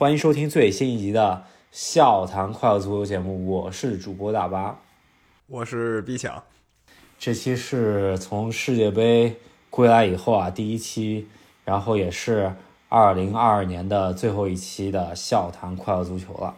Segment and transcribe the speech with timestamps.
[0.00, 4.80] 欢迎收听最新一集的《笑谈快乐足球》节目，我是主播大巴，
[5.46, 6.42] 我是毕强。
[7.18, 9.36] 这期是从世界杯
[9.68, 11.28] 归来以后啊，第一期，
[11.66, 12.54] 然后也是
[12.88, 16.56] 二零二二年的最后一期的《笑谈快乐足球》了。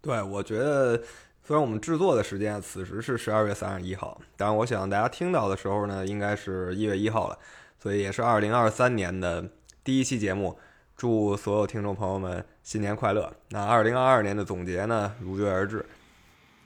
[0.00, 0.96] 对，我觉得
[1.44, 7.38] 虽然我们制作的时间此时是十二月三十一号，但我想大家听到的时候呢，应该是一月一号了，
[7.78, 9.50] 所以也是二零二三年的
[9.84, 10.58] 第一期节目。
[10.98, 13.32] 祝所有听众朋友们新年快乐！
[13.50, 15.86] 那二零二二年的总结呢，如约而至。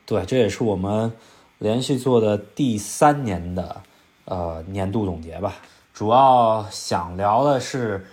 [0.06, 1.12] 对，这也是我们
[1.58, 3.82] 连续做的第三年的
[4.24, 5.56] 呃年度总结吧。
[5.92, 8.06] 主要想聊的是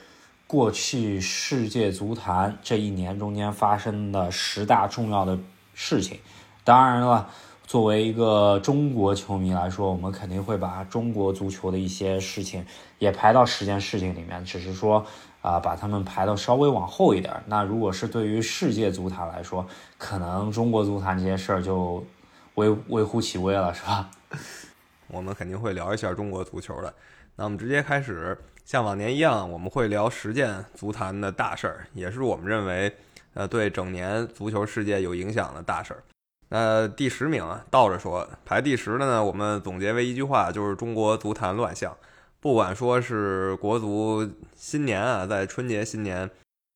[0.45, 5.39] 过去世界足坛这一年中间发生的十大重要的
[5.73, 6.19] 事情。
[6.65, 7.29] 当然了，
[7.65, 12.65] 作为一个中国球迷来说，我们肯定会把中国足球的一些事情
[12.97, 15.05] 也排到十件事情里面，只是说。
[15.41, 17.33] 啊，把他们排到稍微往后一点。
[17.47, 19.65] 那如果是对于世界足坛来说，
[19.97, 22.05] 可能中国足坛这些事儿就
[22.55, 24.09] 微微乎其微了，是吧？
[25.07, 26.93] 我们肯定会聊一下中国足球的。
[27.35, 32.93] 那我们直接开始，像往年一样，我们会聊十件足坛的大事儿，也是我们认为
[33.33, 36.03] 呃对整年足球世界有影响的大事儿。
[36.49, 41.95] 那第十名啊，倒着说，排第十的呢，我们总结为一句话，就是中国足坛乱象。
[42.41, 46.29] 不管说是国足新年啊，在春节新年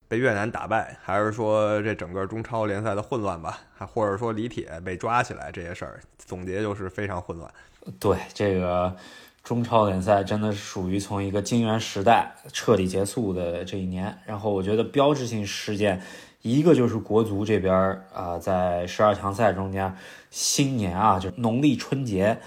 [0.09, 7.49] 被越南打败，还是说这整个中超联赛的混乱吧，还或者说李铁被抓起来这些事儿，总结就是非常混乱。
[7.97, 8.93] 对这个
[9.41, 14.17] 中超联赛，真的是属于从一个金元时代彻底结束的这一年。
[14.25, 16.01] 然后我觉得标志性事件，
[16.41, 17.73] 一个就是国足这边
[18.13, 19.95] 啊，在十二强赛中间，
[20.29, 22.37] 新年啊，就农历春节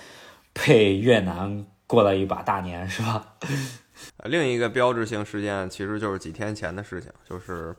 [0.52, 1.64] 被越南。
[1.86, 3.34] 过了一把大年是吧？
[4.24, 7.74] 另一个标志性事件其实就是几天前的事情，就是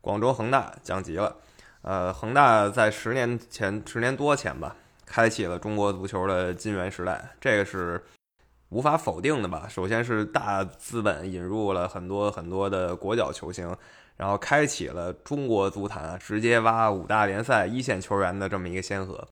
[0.00, 1.36] 广州恒大降级了。
[1.82, 8.02] 呃，恒大在十年前、十年多前吧，开启了中国足球的金元时代，这个是
[8.68, 9.66] 无法否定的吧？
[9.68, 13.76] 首先是大资本引入了很多很多的国脚球星，
[14.16, 19.26] 然后开启了中国足坛直接挖五大联赛一线球员的这么一个先河。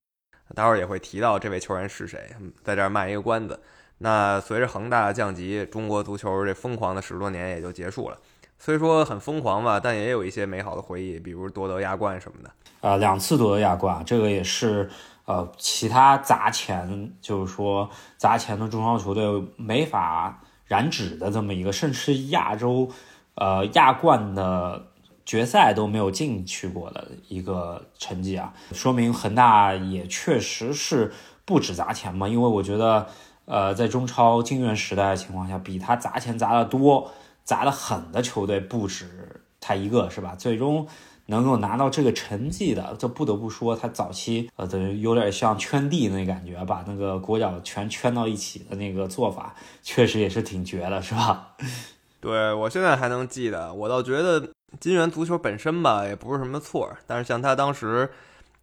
[0.55, 3.61] 待会儿也会提到这位球员是谁，在这儿卖一个关子。
[4.03, 8.17] 那随着恒大降级，中国足球这疯狂的十多年也就结束了。
[8.59, 12.51] 虽说很疯狂吧，但也有一些美好的回忆，比如夺得亚冠什么的。
[12.81, 14.89] 呃，两次夺得亚冠，这个也是
[15.27, 22.91] 呃其他砸钱，就是说砸钱的中超球队没法染指的这么一个，甚至亚洲
[23.35, 24.87] 呃亚冠的
[25.27, 31.13] 决赛都没有进去过的一个成绩啊，说明恒大也确实是
[31.45, 33.07] 不止砸钱嘛，因为我觉得。
[33.51, 37.11] 呃，在中超金元时代的情况下，比他砸钱砸的多、
[37.43, 40.37] 砸的狠的球队不止他一个，是吧？
[40.39, 40.87] 最终
[41.27, 51.57] 能够拿到这个成绩的，这不得不说他早期呃，等于有点像圈地那感觉，把那个国脚全圈到一起的那个做法，确实也是挺绝的，是吧？
[52.23, 58.11] 对我现在还能记得，我倒觉得金元足球本身吧，也不是什么错，但是像他当时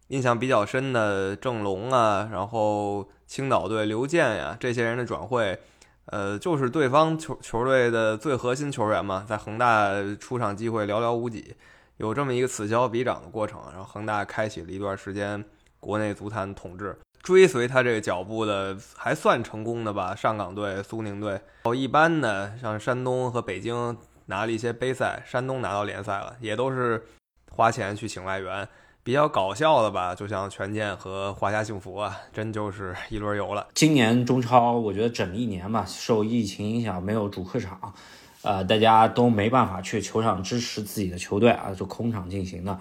[0.08, 3.08] 印象比较深的郑龙啊，然后。
[3.28, 5.60] 青岛队刘健呀，这些人的转会，
[6.06, 11.54] 呃，就是对方球球队的最核心球员嘛，在恒大出场机会寥寥无几，
[11.98, 15.44] 有这么一个此消彼长的过程，然后恒大开启了一段时间
[15.78, 27.04] 国内足坛统治，追随他这个脚步的还算成功的吧，上港队、苏宁队，哦，一般的像山东和北京拿了一些杯赛，山东拿到联赛了，也都是
[27.50, 28.66] 花钱去请外援。
[29.02, 33.66] 比较搞笑的吧，就像权健和华夏幸福啊，真就是一轮游了。
[33.72, 37.94] 今年中超，我觉得整一年吧，受疫情影响，没有主客场，
[38.42, 42.78] 呃，大家都没办法去球场支持自己的球队啊，就空场进行的。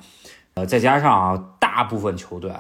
[0.56, 2.52] 呃，再加上啊，大部分球队，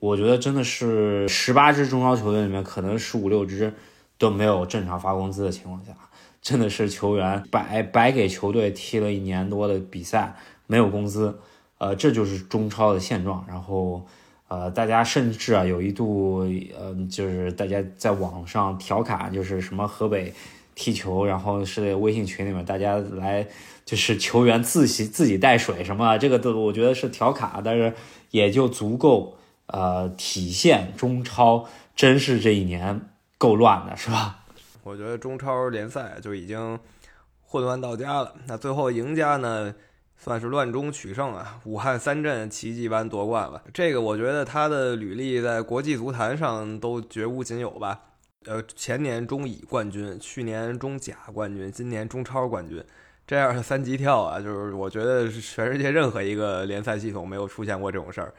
[0.00, 3.72] 我觉得真的是十八支中超球队里面，可能十五六支
[4.18, 5.92] 都没有正常发工资的情况下，
[6.40, 10.34] 真的是球员白白给球队踢了一年多的比赛，
[10.66, 11.38] 没有工资。
[11.82, 13.44] 呃，这就是中超的现状。
[13.48, 14.06] 然后，
[14.46, 16.46] 呃，大家甚至啊，有一度，
[16.78, 20.32] 呃，就是大家在网上调侃，就是什么河北
[20.76, 23.44] 踢球，然后是在微信群里面大家来，
[23.84, 27.92] 就是球员自己自己带水什么，这个都我觉得是调侃，但是
[28.30, 29.36] 也就足够
[29.66, 33.00] 呃体现中超真是这一年
[33.38, 34.44] 够乱的，是吧？
[34.84, 36.78] 我觉得中超联赛就已经
[37.44, 38.32] 混乱到家了。
[38.46, 39.74] 那最后赢家呢？
[40.22, 41.58] 算是乱中取胜啊！
[41.64, 48.00] 武汉三镇奇迹般夺冠了，这个我觉得他的履历在国际足坛上都绝无仅有吧。
[48.44, 52.80] 呃，前年中乙冠军，去年中甲冠军，今年中超冠军，
[53.26, 58.32] 这样的三级跳啊，就是我觉得全世界任何一个联赛系统没有出现过这种事儿。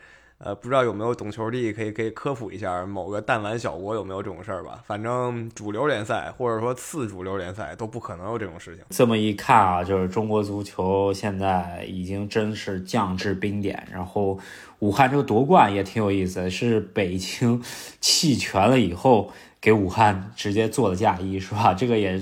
[0.45, 4.83] 呃，不知道有没有懂球帝可以可以科普一下，某个弹丸小国有没有这种事儿吧？
[4.85, 8.83] 反正主流联赛或者说次主流联赛都不可能有这种事情。
[8.89, 13.87] 这么一看啊，就是中国足球现在已经真是降至冰点。
[13.89, 14.37] 然后
[14.79, 17.63] 武汉这个夺冠也挺有意思，是北京
[18.01, 19.31] 弃权了以后
[19.61, 21.73] 给武汉直接做的嫁衣，是吧？
[21.73, 22.21] 这个也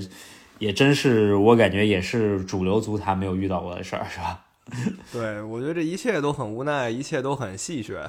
[0.60, 4.44] 也真是我感觉也是主流足坛没有遇到过的事儿，是吧？
[5.12, 8.08] 对，我觉得这一切都很无奈，一切都很戏谑。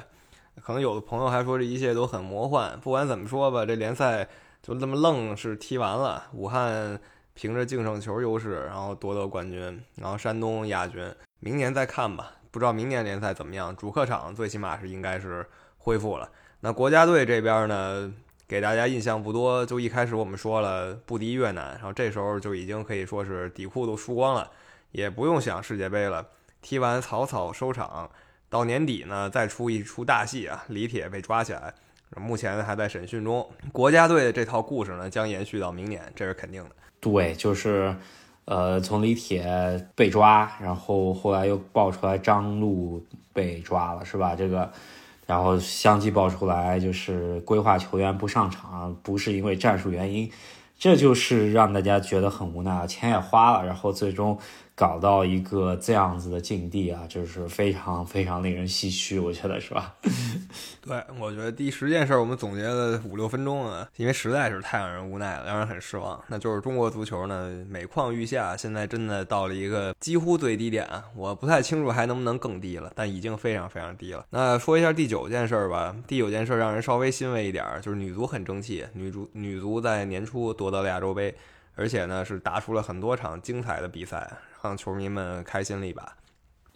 [0.62, 2.78] 可能有的朋友还说这一切都很魔幻。
[2.80, 4.28] 不管怎么说吧，这联赛
[4.62, 6.24] 就这么愣是踢完了。
[6.32, 6.98] 武汉
[7.34, 11.12] 凭着净胜球优势，然后夺得冠军，然后山东亚军。
[11.40, 13.74] 明年再看吧，不知道明年联赛怎么样。
[13.74, 15.44] 主客场最起码是应该是
[15.78, 16.30] 恢复了。
[16.60, 18.14] 那国家队这边呢，
[18.46, 19.66] 给大家印象不多。
[19.66, 24.48] 就一开始我们说了不敌越南，然后这时候就已经可以说是底裤都输光了，
[24.92, 26.24] 也不用想世界杯了。
[26.64, 28.10] 踢完草草收场，
[28.48, 30.64] 到年底呢再出一出大戏啊！
[30.68, 31.74] 李铁被抓起来，
[32.16, 33.46] 目前还在审讯中。
[33.70, 36.70] 国家队的这套故事呢将延续到明年，这是肯定的。
[37.00, 37.94] 对，就是，
[38.46, 44.34] 呃，从李铁被抓，然后后来又爆出来张路被抓了，是吧？
[44.34, 44.72] 这个，
[45.26, 50.32] 然后相继爆出来，就是规划球员不上场，不是因为战术原因，
[50.78, 54.38] 这就是让大家觉得很无奈啊，钱也花了，然后最终。
[54.76, 59.94] 搞到一个这样子的境地啊，就是非常非常令人唏嘘，我觉得是吧？
[60.82, 66.20] 对，我觉得第十件事我们总结了五六分钟啊，因为实在是太让人无奈了，让人很失望。
[66.28, 70.86] 那就是中国足球呢，每况愈下，现在真的到了一个几乎最低点。
[71.14, 74.26] 我不太清楚还能不能更低了，但已经非常非常低了。
[74.30, 81.34] 那说一下第九件事吧，第九件事让人稍微欣慰一点，就是女足很争气，女足女足在年初夺得了亚洲杯，
[81.74, 84.38] 而且呢是打出了很多场精彩的比赛。
[84.62, 86.16] 让球迷们开心了一把。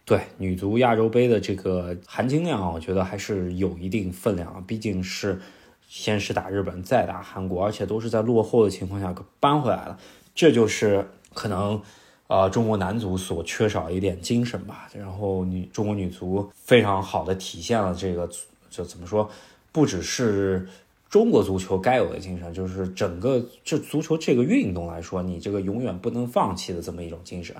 [0.04, 4.62] 对女足亚洲杯的这个含金量，我觉得还是有一定分量。
[4.66, 5.40] 毕竟是
[5.88, 9.98] 先是打日本，再打韩国，而且都是在落后的情况下扳回来了。
[10.34, 11.80] 这就是可能
[12.26, 14.86] 呃中国男足所缺少一点精神吧。
[14.92, 18.28] 然后女中国女足非常好的体现了这个，
[18.68, 19.30] 就怎么说，
[19.72, 20.68] 不只是。
[21.08, 27.54] 中国足球该有的精神，就是整个这足球这个运动来说，你这个永远不能放弃的这么一种精神。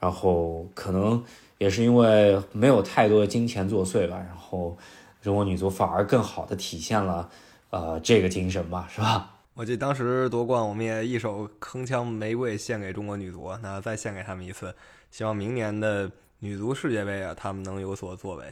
[0.00, 1.22] 然后可能
[1.58, 4.76] 也是因为没有太多的金钱作祟吧，然后
[5.20, 7.28] 中国女足反而更好的体现了
[7.68, 9.36] 呃这个精神吧，是吧？
[9.52, 14.74] 我记得当时夺冠，我们也一手铿锵玫瑰献给中国女足，那再献给他们一次，
[15.10, 18.44] 希望明年的女足世界杯啊，他们能有所作为。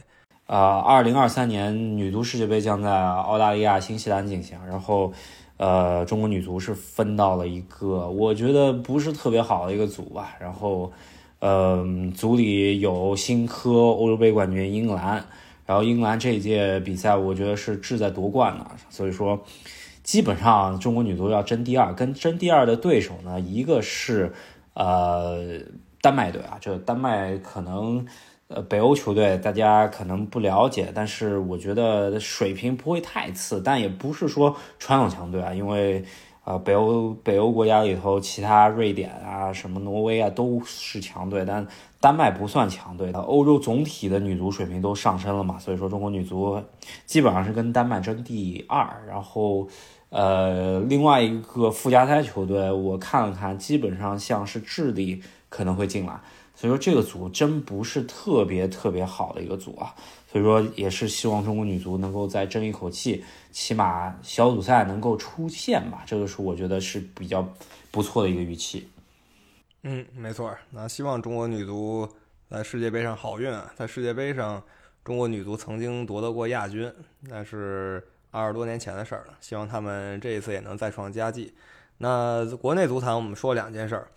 [0.49, 4.57] 呃，二零二三年女足世界杯将在澳大利亚、新西兰进行。
[4.65, 5.13] 然后，
[5.57, 10.35] 呃，中国女足是分到了一个我觉得不是特别好的一个组吧。
[10.39, 10.91] 然后，
[11.37, 11.85] 呃，
[12.15, 15.23] 组里有新科欧洲杯冠军英格兰。
[15.67, 18.65] 然后，英格兰这一届比赛我觉得是志在夺冠的。
[18.89, 19.39] 所以说，
[20.01, 24.33] 基本上中国女足要争第二，跟争第二的对手呢，一个是
[24.73, 25.59] 呃
[26.01, 28.03] 丹麦队啊，这丹麦可能。
[28.49, 35.53] 呃，北欧球队大家可能不了解，但是我觉得水平不会太次，但也不是说传统强队啊。
[35.53, 36.03] 因为
[36.43, 41.67] 啊，北欧北欧国家里头，其他瑞典啊、什么挪威啊都是强队，但
[41.99, 43.11] 丹麦不算强队。
[43.11, 46.59] 欧洲总体的女足水平都上升了嘛，所以说中国女足
[47.05, 49.05] 基本上是跟丹麦争第二。
[49.07, 49.67] 然后，
[50.09, 56.19] 呃，另外一个附加赛球队我看了看，基本上像是智利可能会进来。
[56.55, 59.95] 所以说这个组真不是特别特别好的一个组啊，
[60.29, 67.47] 所以说也是希望中国女足能够再争一口气，起码小组赛能够出线吧，这个是我觉得是比较
[67.91, 68.89] 不错的一个预期。
[69.83, 72.05] 嗯，没错，那希望中国女足
[72.49, 73.71] 在世界杯上好运啊！
[73.77, 74.61] 在世界杯上，
[75.05, 76.91] 中国女足曾经夺得过亚军，
[77.29, 81.53] 但是二十多年前的事儿了，希望他们这一次也能再创佳绩。
[81.97, 84.07] 那国内足坛我们说两件事儿。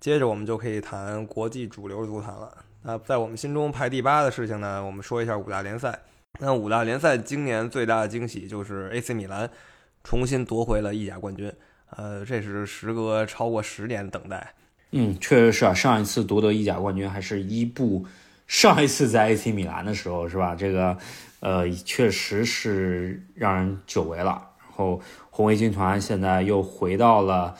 [0.00, 2.52] 接着我们就可以谈国际主流足坛了。
[2.82, 4.84] 那在我们心中排第八的事情呢？
[4.84, 5.96] 我们说一下五大联赛。
[6.40, 9.48] 那五大联赛今年最大的惊喜就是 AC 米兰
[10.02, 11.52] 重新夺回了意甲冠军。
[11.90, 14.52] 呃，这是时隔超过十年的等待。
[14.90, 15.72] 嗯，确实是啊。
[15.72, 18.04] 上一次夺得意甲冠军还是伊布，
[18.48, 20.56] 上一次在 AC 米兰的时候是吧？
[20.56, 20.98] 这个
[21.42, 24.50] 呃，确实是让人久违了。
[24.58, 27.54] 然后红卫军团现在又回到了。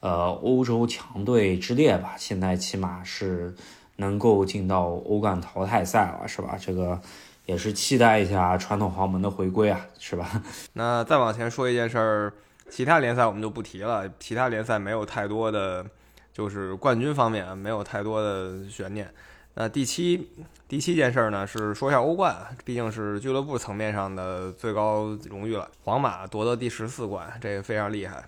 [0.00, 3.52] 呃，欧洲强队之列吧，现在起码是
[3.96, 6.56] 能够进到欧冠淘汰赛了，是吧？
[6.56, 7.00] 这个
[7.46, 10.40] 也是期待一下传统豪门的回归啊，是吧？
[10.74, 12.32] 那再往前说一件事儿，
[12.70, 15.84] 其他联赛我们就不提了，其他联赛没有太多的。
[16.32, 19.12] 就是冠军方面没有太多的悬念。
[19.60, 20.30] 那第七
[20.68, 22.32] 第七件事呢，是说一下欧冠，
[22.64, 25.68] 毕竟是俱乐部层面上的最高荣誉了。
[25.82, 28.24] 皇马夺得第十四冠，这个非常厉害。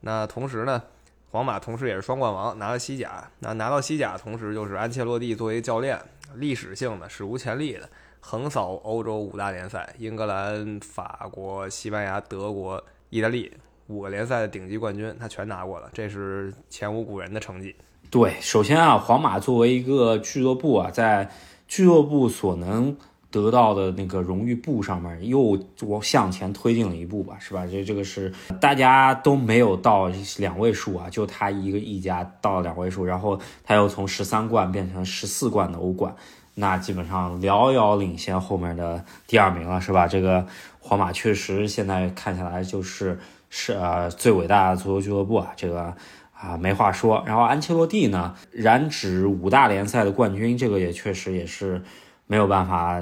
[0.00, 0.82] 那同时呢，
[1.30, 3.30] 皇马同时也是双冠王，拿了西甲。
[3.38, 5.96] 那拿到西甲，同时就是安切洛蒂作为教练，
[6.34, 17.76] 历史性的、史无前例的横扫欧洲五大联赛：英格兰、法国、西班牙、德国、意大利五个联赛的顶级冠军，他全拿过了，这是前无古人的成绩。
[18.12, 21.30] 对，首先啊，皇马作为一个俱乐部啊，在
[21.66, 22.94] 俱乐部所能
[23.30, 27.66] 得到的那个荣誉簿上面又往向前推进了一步吧，是吧？
[27.66, 36.14] 这这个是大家都没有到两位数啊，就他一个一家到了两位数，然后他又从十三冠变成十四冠的欧冠，
[36.56, 40.06] 那基本上遥遥领先后面的第二名了，是吧？
[40.06, 40.46] 这个
[40.80, 45.96] 皇马确实现在看下来就是是呃最伟大的足球俱乐部啊，这个。
[46.42, 47.22] 啊，没话说。
[47.24, 51.80] 然后安切洛蒂呢，染指五大联赛的冠军，这个也确实也是
[52.26, 53.00] 没有办法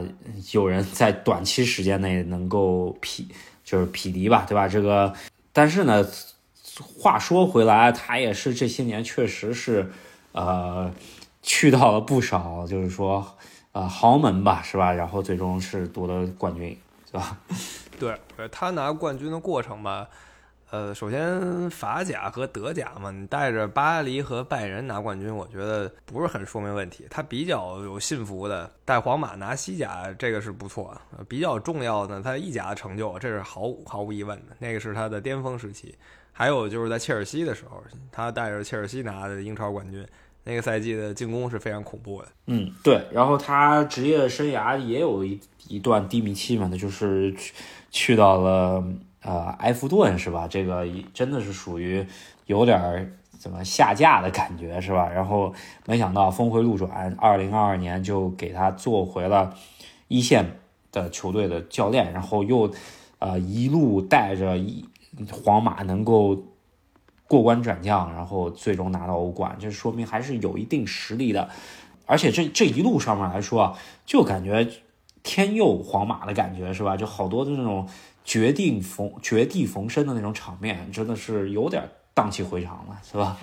[0.53, 3.27] 有人在短期时间内能够匹，
[3.65, 4.69] 就是匹敌吧，对吧？
[4.69, 5.15] 这个，
[5.55, 6.07] 但是呢，
[6.99, 9.91] 话说回来，他也是这些年确实是，
[10.33, 10.93] 呃，
[11.41, 13.27] 去到了不少，就是说，
[13.73, 14.93] 呃，豪门吧，是吧？
[14.93, 16.77] 然后最终是夺得冠军，
[17.11, 17.39] 是吧？
[17.99, 18.15] 对，
[18.53, 20.09] 他拿冠军的过程吧。
[20.71, 27.05] 呃，首先法甲和德甲嘛，你带着巴黎和拜仁拿冠军，我觉得不是很说明问题。
[27.11, 30.97] 他比较有信服的，带皇马拿西甲，这个是不错。
[31.29, 35.93] 比较重要的，他意甲的成就，这是毫毫无疑问的，那个是他的巅峰时期。
[36.33, 40.07] 还有就是在切尔西的时候，他带着切尔西拿的英超冠军，
[40.45, 42.29] 那个赛季的进攻是非常恐怖的。
[42.47, 43.05] 嗯，对。
[43.11, 47.53] 然后他职业生涯也有一一段低迷期嘛，那就是去
[47.91, 48.85] 去到了。
[49.23, 50.49] 呃，埃弗顿是吧？
[50.49, 52.07] 这个真的是属于
[52.47, 55.11] 有点怎么下架的感觉是吧？
[55.11, 55.53] 然后
[55.85, 59.55] 没想到峰回路转，二零二二年就给他做回了
[60.09, 60.59] 一线
[60.91, 62.71] 的球队的教练，然后又
[63.19, 64.89] 呃一路带着一
[65.31, 66.43] 皇马能够
[67.29, 71.51] 过关斩将，然后最终拿到欧冠，这说明还是有一定实力的。
[72.07, 74.67] 而且这这一路上面来说，就感觉
[75.23, 76.97] 天佑皇马的感觉是吧？
[76.97, 77.87] 就好多的那种。
[78.25, 83.37] 绝地逢绝地逢生的那种场面，真的是有点荡气回肠了，是吧？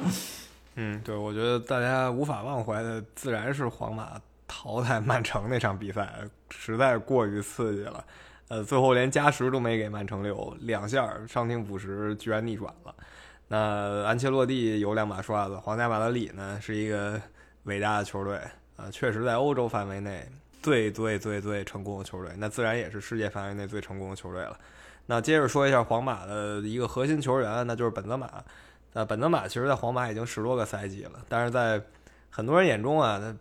[0.75, 6.13] 嗯，对，我觉得大家无法忘怀的，自然是皇马淘汰曼城那场比赛，
[6.49, 8.05] 实在过于刺激了。
[8.49, 12.95] 呃，最后连加时都没给曼城留，两下伤停补时居然逆转了。
[13.49, 17.19] 那安切洛蒂有两把刷子，皇家马德里呢是一个
[17.63, 18.39] 伟大的球队
[18.77, 20.25] 啊，确实在欧洲范围内。
[20.67, 24.59] 最最最最成功的球队，那自然也是世界范围内最成功的球队了。
[25.05, 28.29] 那接着说一下皇马的一个核心球员，那就是本泽马。
[28.91, 31.81] 那本泽马其实，在皇马已经十多个赛季了，但是在
[32.29, 33.33] 很多人眼中啊，他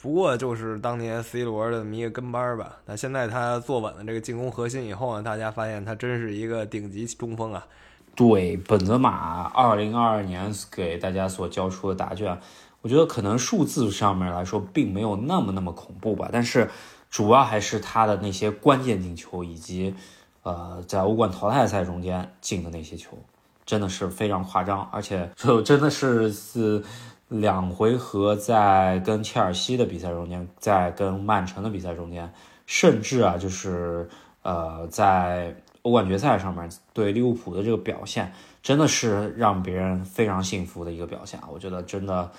[0.00, 2.78] 不过就是当年 C 罗的一个跟班吧。
[2.86, 7.66] 那现在他坐稳了这个进攻核心以后呢，大家发现他真是一个顶级中锋啊。
[8.14, 12.40] 对，本泽马二零二二年给大家所交出的答卷。
[12.84, 16.68] 我觉得可能数字上面来说并没有那么那么恐怖吧，但是
[17.08, 19.94] 主要还是他的那些关键进球以及
[20.42, 23.16] 呃在欧冠淘汰赛中间进的那些球，
[23.64, 26.84] 真的是非常夸张，而且就真的是是
[27.28, 32.30] 两回合在跟切尔西的比赛中间，在跟曼城的比赛中间，
[32.66, 34.06] 甚至啊就是
[34.42, 38.30] 呃在欧冠决赛上面对利物浦的这个表现，
[38.62, 41.48] 真的是让别人非常信服的一个表现啊！
[41.50, 42.30] 我觉得真的。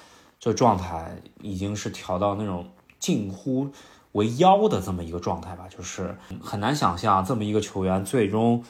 [0.45, 1.11] 这状态
[1.41, 2.67] 已经是调到那种
[2.99, 3.67] 近乎
[4.11, 8.63] 为妖的这么一个状态吧，就是很难想象这么一个球员最终，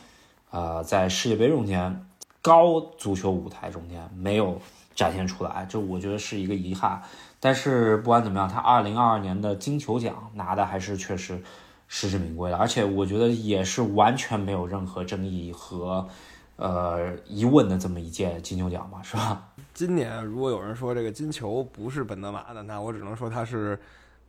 [0.52, 2.08] 呃，在世界杯中间
[2.42, 4.58] 高足球舞台中间没有
[4.96, 7.04] 展现出来，这我觉得是一个遗憾。
[7.42, 11.44] 但是不管怎么样，他二零二二年的金球奖拿的还是确实
[11.90, 16.08] 实至名归的，而且我觉得也是完全没有任何争议和
[16.56, 19.50] 呃疑问的这么一届金球奖吧，是吧？
[19.76, 23.78] 今年如果有人说这个金球不是本泽马的，那我只能说他是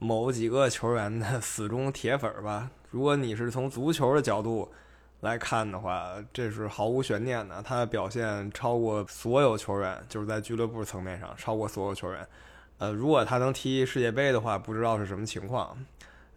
[0.00, 2.68] 某几个球员的死忠铁粉儿吧。
[2.90, 4.68] 如果你是从足球的角度
[5.20, 12.26] 来看的话，这是毫无悬念的，他的表现超过所有球员，就是在俱乐部层面上超过所有球员。
[12.78, 15.78] 呃，如果他能踢世界杯的话，不知道是什么情况。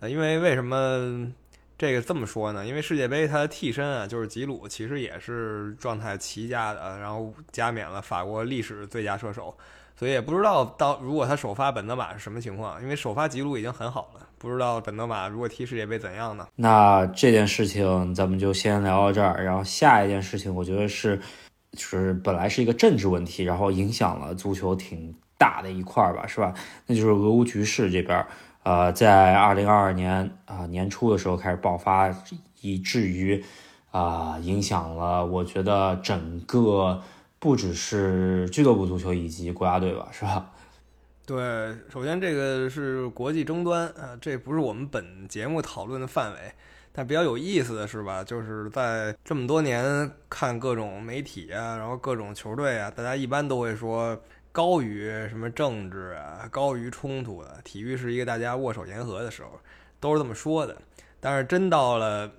[0.02, 1.34] 呃，因为为什么？
[1.80, 9.56] 这个这么说呢，因为世界杯他的替身啊，就是吉鲁，其实也是状态奇佳的，然后加冕了法国历史最佳射手，
[9.96, 16.48] 所以也不知道到如果他首发本泽马是什么情况，因为首发吉鲁已经很好了，不知道本泽马如果踢世界杯怎样呢？
[16.54, 21.18] 那这件事情咱们就先聊到这儿，然后下一件事情，我觉得是，
[21.72, 26.54] 就是本来是一个政治问题，然后影响了足球挺大的一块儿吧，是吧？
[26.86, 28.26] 那就是俄乌局势这边，
[28.64, 32.14] 呃，在二零二二年啊年初的时候开始爆发，
[32.62, 33.44] 以至于
[33.92, 37.02] 啊影响了，我觉得整个
[37.40, 40.52] 不只是俱乐部足球以及国家队吧，是吧？
[41.26, 41.38] 对，
[41.90, 46.40] 首先这个是国际争端啊，这不是我们本节目讨论的范围。
[46.92, 54.20] 但比较有意思的是吧，就是在这么多年看各种媒体啊，然后各种球队啊，大家一般都会说
[54.52, 59.52] 高于什么政治啊，高于冲突的，体育是一个大家握手言和的时候，
[60.00, 60.76] 都是这么说的。
[61.20, 62.32] 但是真到了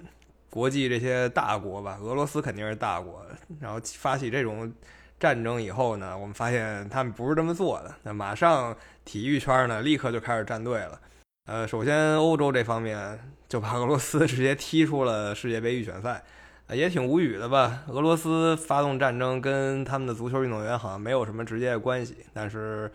[0.49, 3.25] 国际这些大国吧，俄罗斯肯定是大国，
[3.61, 4.73] 然后发起这种
[5.19, 7.95] 战争以后呢，我们发现他们不是这么做的。
[8.03, 11.01] 那马上体育圈呢，立刻就开始站队了。
[11.47, 16.23] 呃，首先欧洲这方面就把俄罗斯直接踢出了世界杯预选赛，
[16.75, 17.83] 也挺无语的吧？
[17.89, 22.91] 俄罗斯发动战争跟他们的足球运动员好像没有什么直接的关系，但是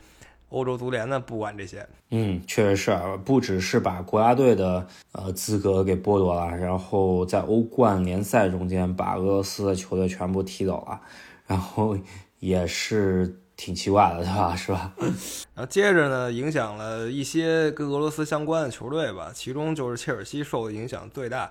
[0.49, 1.87] 欧洲足联呢不管这些。
[2.11, 11.01] 嗯，确实是，不只是把国家队的呃资格给剥夺了，然后在欧冠联赛中间把俄罗斯的球队全部踢走了，
[11.47, 11.97] 然后
[12.39, 13.39] 也是。
[13.57, 14.53] 挺奇怪的，对吧？
[14.53, 14.91] 是吧？
[15.55, 21.49] 然后接着呢，影响了一些跟俄罗斯相关的球队吧，其中就是切尔西受的影响最大。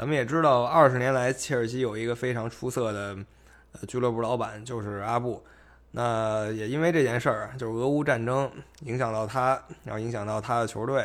[0.00, 3.14] 咱们也知道，二十年来切尔西有一个非常出色的
[3.72, 5.44] 呃俱乐部老板，就是阿布。
[5.90, 11.02] 那也因为这件事儿，就是俄乌战争影响到他，然后影响到他的球队，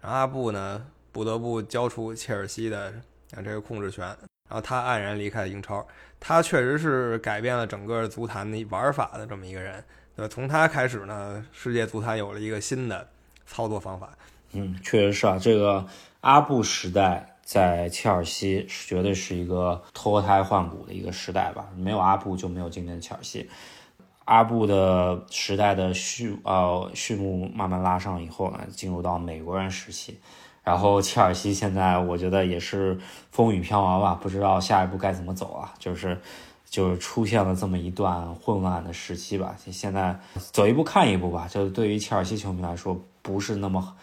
[0.00, 2.90] 然后阿布呢不得不交出切尔西的
[3.44, 4.16] 这个控制权，然
[4.48, 5.86] 后他黯然离开英超。
[6.18, 9.84] 他确实是改变了整个足坛的玩法的这么一个人，
[10.16, 13.06] 呃，从他开始呢，世界足坛有了一个新的
[13.44, 14.08] 操作方法。
[14.52, 15.86] 嗯，确实是啊，这个
[16.22, 23.48] 阿布时代在切尔西是绝对是一个脱胎换骨的一个时代吧，没有阿布就没有今天的切尔西。
[24.26, 30.18] 阿布的时代的序呃序幕慢慢拉上以后呢，进入到美国人时期。
[30.62, 32.98] 然后切尔西现在我觉得也是
[33.30, 36.20] 风雨飘摇吧，不知道下一步该怎么走啊，就是
[36.68, 39.56] 就是出现了这么一段混乱的时期吧。
[39.70, 40.14] 现在
[40.52, 43.96] 走一步看一步吧，就对于切尔西球迷来说不是那么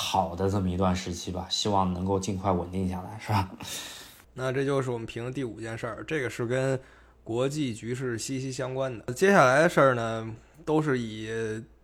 [0.00, 3.50] 好的这么一段时期吧，希望能够尽快稳定下来，是吧？
[4.34, 6.78] 那这就是我们评的第五件事儿，这个是跟
[7.24, 9.12] 国际局势息息相关的。
[9.12, 10.32] 接下来的事儿呢，
[10.64, 11.28] 都是以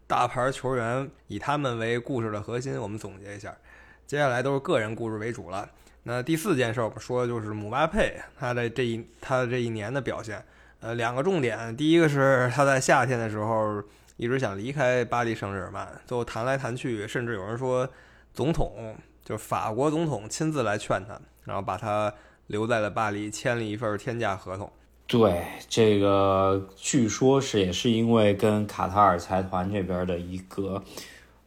[0.07, 3.53] 大牌球员以他们为故事的核心，我们总结一下。
[4.07, 5.69] 接下来都是个人故事为主了。
[6.05, 10.41] 那第四件事儿，我们说的就是姆巴佩他的这一他的这一年的表现。
[10.79, 13.83] 呃，两个重点，第一个是他在夏天的时候
[14.17, 17.89] 一直想离开巴黎圣日耳曼，最后谈来谈去，甚至有人说
[18.33, 22.13] 总统就是法国总统亲自来劝他，然后把他
[22.47, 24.71] 留在了巴黎，签了一份天价合同。
[25.07, 30.83] 对，这个据说是也是因为跟卡塔尔财团这边的一个。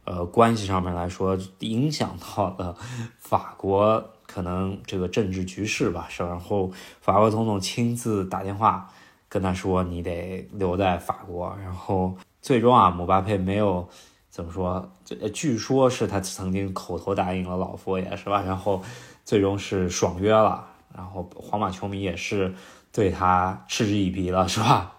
[0.04, 2.74] 呃，关系上面来说，影响到了
[3.18, 8.90] 法国可能这个政治局势吧，然后法国总统亲自打电话
[9.28, 13.88] 跟他说：“你得留在法国。”然后最终啊，姆巴佩没有
[14.30, 14.90] 怎么说，
[15.32, 18.42] 据说是他曾经口头答应了老佛爷，是吧？
[18.42, 18.82] 然后
[19.24, 22.54] 最终是爽约了，然后皇马球迷也是
[22.92, 24.96] 对他嗤之以鼻了，是吧？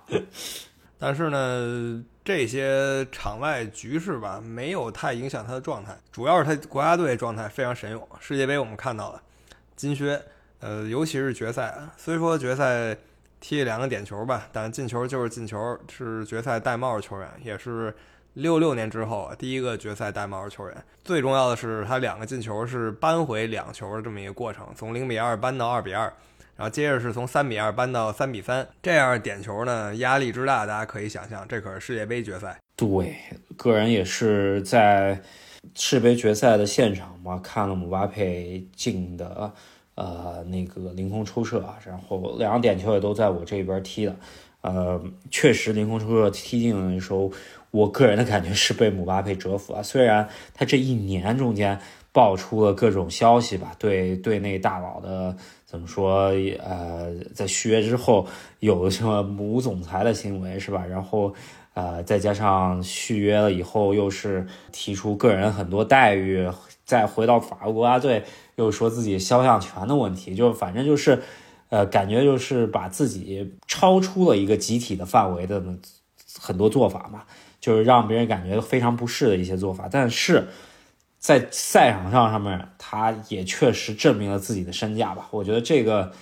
[1.00, 2.04] 但是呢。
[2.22, 8.08] 这些场外局势吧，没有太影响他的状态，主要是他国家队状态非常神勇。
[8.20, 9.20] 世界杯我们看到了
[9.76, 10.22] 金靴，
[10.60, 12.96] 呃，尤其是决赛，虽说决赛
[13.40, 17.96] 踢两个点球吧，但进球就是进球，是决赛戴帽的球员，也是
[18.34, 20.78] 六六年之后第一个决赛戴帽的球员。
[21.04, 26.12] 最重要的是，他两个进球是扳回两球的这么一个过程，从零比二扳到二比二。
[26.56, 32.60] 然后接着是从三比二扳到三比三，这样点球呢，压力之大，大家可以想象，这可是世界杯决赛。
[32.76, 33.16] 对，
[33.56, 35.22] 个人也是在
[35.74, 39.54] 世界杯决赛的现场嘛，看了姆巴佩进的
[40.00, 44.16] 呃那个凌空抽射啊，然后两个点球也都在我这边踢的，
[44.62, 47.30] 呃，确实凌空抽射踢进的时候，
[47.72, 49.84] 我个人的感觉是被姆巴佩折服啊。
[49.84, 51.78] 虽然他这一年中间
[52.12, 55.36] 爆出了各种消息吧，对队内大佬的。
[55.66, 56.32] 怎么说？
[56.64, 58.26] 呃，在续约之后
[58.60, 60.84] 有什么母总裁的行为是吧？
[60.84, 61.32] 然后，
[61.76, 66.50] 呃，再加上续约了以后又是提出个人很多待遇，
[66.90, 68.24] 再回到法国国家队
[68.56, 71.22] 又说自己肖像权的问题，就反正就是，
[71.70, 75.64] 呃，感觉就是把自己超出了一个集体的范围的
[76.40, 77.24] 很多做法嘛，
[77.62, 80.48] 就是让别人感觉非常不适的一些做法，但是。
[81.22, 85.28] 在赛场上上面，他也确实证明了自己的身价吧？
[85.32, 86.14] 我觉得这个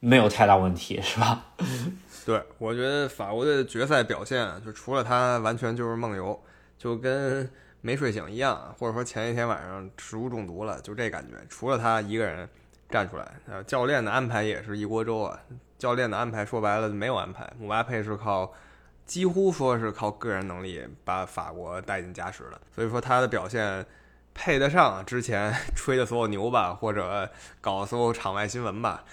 [0.00, 1.44] 没有太大问题，是吧？
[2.26, 6.36] 对，我觉得法国队的决赛表现，就除了他完全就是梦游，
[6.76, 7.48] 就跟
[7.80, 11.34] 没睡醒一样，或者说前一天晚上食物中毒了，就这感觉。
[11.48, 12.48] 除了他一个人
[12.88, 15.38] 站出来，呃，教练的安排也是一锅粥啊。
[15.78, 18.52] 教练的安排说白了没有安排，姆巴佩是靠
[19.06, 23.84] 几乎说是靠个人能力把法国带进加时的，所以说他的表现
[24.34, 29.04] 配得上之前 吹的所有牛吧，或者搞所有场外新闻吧。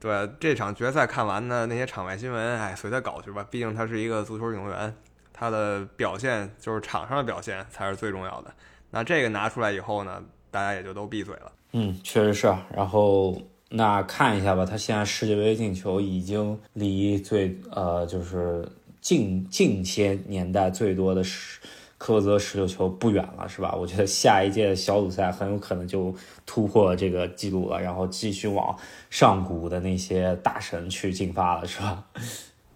[0.00, 3.46] 对这场决赛看完呢，那些场外新闻，哎，随他搞去吧。
[3.50, 4.94] 毕竟他是一个足球运动员，
[5.34, 8.54] 他的表现就是场上的表现才是最重要的。
[8.90, 11.52] 那这个拿出来以后呢，大家也就都闭嘴了。
[11.72, 12.46] 嗯，确实是。
[12.74, 13.36] 然后
[13.68, 18.66] 那看一下吧，他现在世界杯进球已经离最呃就是
[19.02, 21.60] 近近些年代最多的是。
[21.96, 23.74] 科泽十六球不远了，是吧？
[23.74, 28.76] 我觉得下一届小组赛很有可能就突破这个记录了，然后继续往
[29.08, 32.04] 上古的那些大神去进发了，是吧？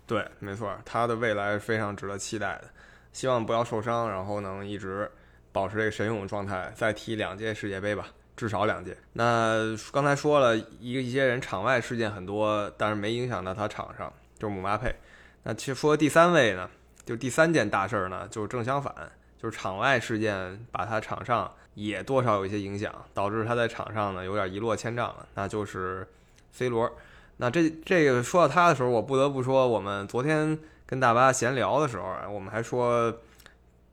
[0.08, 2.64] 对，没错，他的未来非常值得期待的。
[3.12, 5.10] 希望不要受伤，然后能一直
[5.52, 8.96] 保持这个神勇状态，再踢两届世界杯吧，至少两届。
[9.12, 14.94] 那刚才说了一个一些人场外事件很多，但是没影响到他场上，就是姆巴佩。
[15.42, 16.68] 那其实说第三位呢，
[17.04, 18.94] 就第三件大事儿呢，就是正相反。
[19.40, 25.28] 就是场外事件把他场上也多少有一些影响，导致他在场上呢有点一落千丈了。
[25.34, 26.04] 那就是
[26.50, 26.90] C 罗。
[27.38, 33.12] 那这这个说到他的时候，我不得不说，我们昨天跟大巴闲聊的时候，我们还说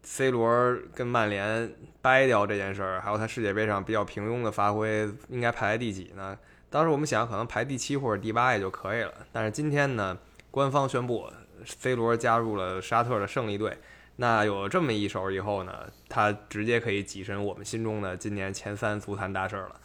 [0.04, 6.38] C 罗跟曼联掰掉这件事儿，还有他世界杯上比较平庸的发挥，应该排在第几呢？
[6.70, 9.14] 当时我们想可能排第七或者第八也就可以了。
[9.32, 10.18] 但是今天呢，
[10.52, 11.28] 官方宣布
[11.66, 13.78] C 罗加入了沙特的胜利队。
[14.18, 19.76] 那有这么一手以后呢，他直接可以跻身我们心中的今年前三足坛大事了。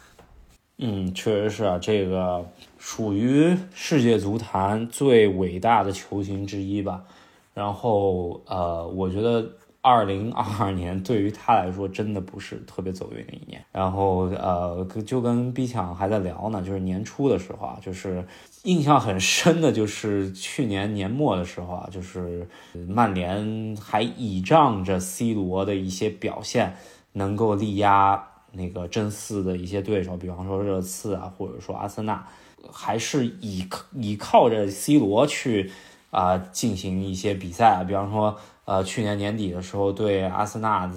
[0.81, 2.43] 嗯，确实是啊，这个
[2.77, 7.03] 属于世界足坛最伟大的球星之一吧。
[7.53, 9.47] 然后呃，我觉得
[9.81, 13.63] 二零二二年对于他来说真的不是特别走运的一年。
[13.71, 18.25] 然后呃，就跟 B 强还在聊呢，就是年初的时候啊，就是。
[18.63, 22.47] 印象很深的就是去年年末的时候啊，就是
[22.87, 26.75] 曼联还倚仗着 C 罗的一些表现，
[27.13, 32.25] 能够力压那个真四的一些对手，比方说热刺啊，或者说阿森纳，
[32.71, 35.71] 还是倚倚靠着 C 罗去
[36.09, 40.91] 啊进行一些比赛，比方说呃去年年底的时候对阿森纳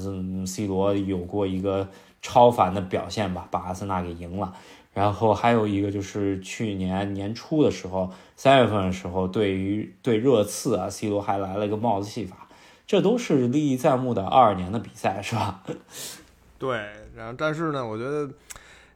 [0.46, 1.88] ，C 罗有过一个
[2.20, 4.54] 超凡的表现吧，把阿森纳给赢了。
[4.92, 12.46] 然后还有一个就是去年年初的时候，三月份的时候，对于对热刺啊，C 罗还来了一个帽子戏法，
[12.86, 15.64] 这都是历历在目的二二年的比赛，是吧？
[16.60, 16.78] 对，
[17.14, 18.28] 然后但是呢，我觉得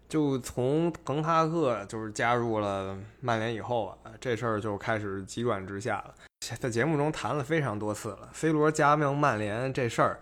[0.08, 6.14] 就从滕哈赫就是加入了曼联以后啊，这事儿就开始急转直下了。
[6.58, 10.20] 在节目中谈了非常多次了，C 罗加盟曼联这事儿，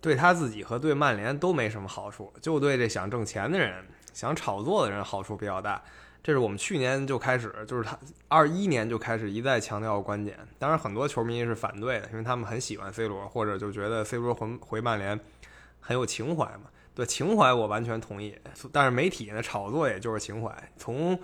[0.00, 3.84] 对他自己和对曼联都没什么好处，就对这想挣钱的人。
[4.12, 5.82] 想炒作的人好处比较大，
[6.22, 10.38] 这是我们去年就开始，就是他二一年就开始一再强调观点。
[10.58, 15.18] 当然，很多球迷是反对的，因为他们很喜欢 C 罗，或者就觉得 C 罗回回曼联
[15.80, 16.64] 很有情怀嘛。
[16.94, 18.36] 对情怀我完全同意，
[18.72, 20.50] 但是媒体呢炒作也就是情怀。
[20.76, 21.18] 从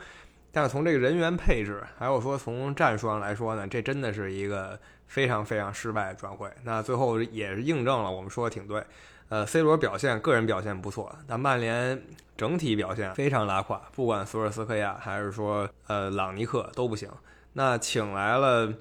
[0.50, 6.50] 但是从这个人员配置，还有说从战术上来说呢，这真的是一个非常非常失败的转会。
[6.64, 8.83] 那最后也是印证了我们说的挺对。
[9.28, 12.02] 呃，C 罗表现个人表现不错，但曼联
[12.35, 17.11] 整体表现非常拉胯，不管索尔斯克亚还是说呃朗尼克都不行。
[17.52, 18.72] 那请来了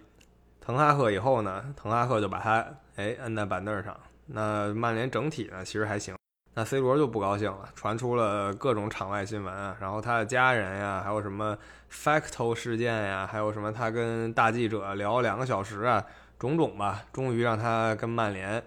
[0.62, 4.00] 滕哈赫以后呢，滕哈赫就把他哎摁在板凳上。
[4.28, 6.15] 那曼联整体呢其实还行，
[6.58, 11.56] 那 C 罗就不高兴了，传出了各种场外新闻啊，然后他的家人呀，还有什么
[11.93, 16.04] Facto 事件呀，还有什么他跟大记者聊两个小时啊，
[16.39, 18.63] 种种吧，终于让他跟曼联。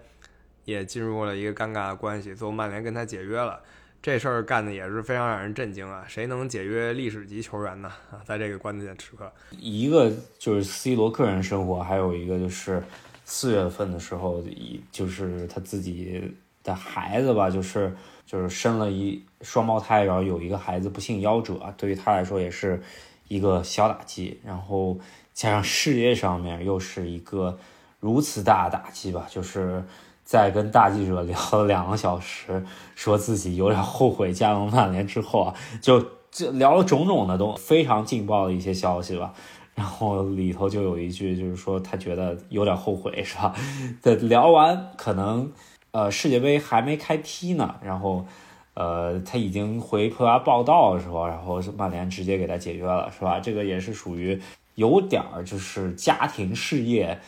[0.63, 3.59] 也进入了一个尴尬的关系，最后曼联跟他解约了，
[4.01, 6.05] 这事儿干的也是非常让人震惊啊！
[6.07, 7.91] 谁能解约历史级球员呢？
[8.09, 12.81] 啊，在这个关键时刻，一个就是 C 罗个人生活，还有一个就是
[13.25, 16.31] 四月份的时候，一就是他自己
[16.63, 17.95] 的孩子吧，就是
[18.25, 22.81] 就是生了一双胞胎，然后有一个孩子不幸夭折，对于他来说也是
[23.27, 24.97] 一个小打击，然后
[25.33, 27.57] 加上事业上面又是一个
[27.99, 29.83] 如此大的打击吧，就是。
[30.23, 32.63] 在跟大记者聊了两个小时，
[32.95, 35.99] 说自己有点后悔加盟曼联之后啊，就
[36.31, 39.33] 就聊了种种的都非常劲爆的一些消息吧。
[39.75, 43.53] 然后里头就有一句，就是说他觉得有点后悔，是吧？
[43.99, 45.51] 在聊完可能
[45.91, 48.25] 呃世界杯还没开踢呢，然后
[48.73, 53.39] 呃他已经回葡萄牙报道的时候，然后曼联直接给他解约了，是吧？
[53.39, 54.41] 这个也是属于
[54.75, 57.19] 有点儿就是家庭事业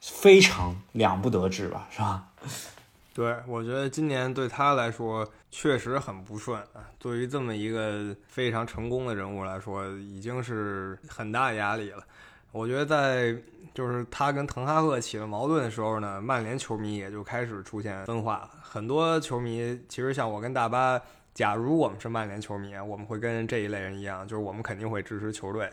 [0.00, 2.26] 非常两不得志吧，是吧？
[3.12, 6.88] 对，我觉得今年对他来说确实很不顺啊。
[6.98, 12.02] 对于这么一个非常成功的人物来说，已经是很大压力了。
[12.52, 13.36] 我觉得在
[13.72, 18.50] 就是他跟滕哈赫起了矛盾的时候呢，曼联球迷也就开始出现分化。
[18.62, 21.00] 很多球迷其实像我跟大巴，
[21.32, 25.70] 假如我们是曼联球迷，我们会跟这一类人一样，就是我们肯定会支持球队。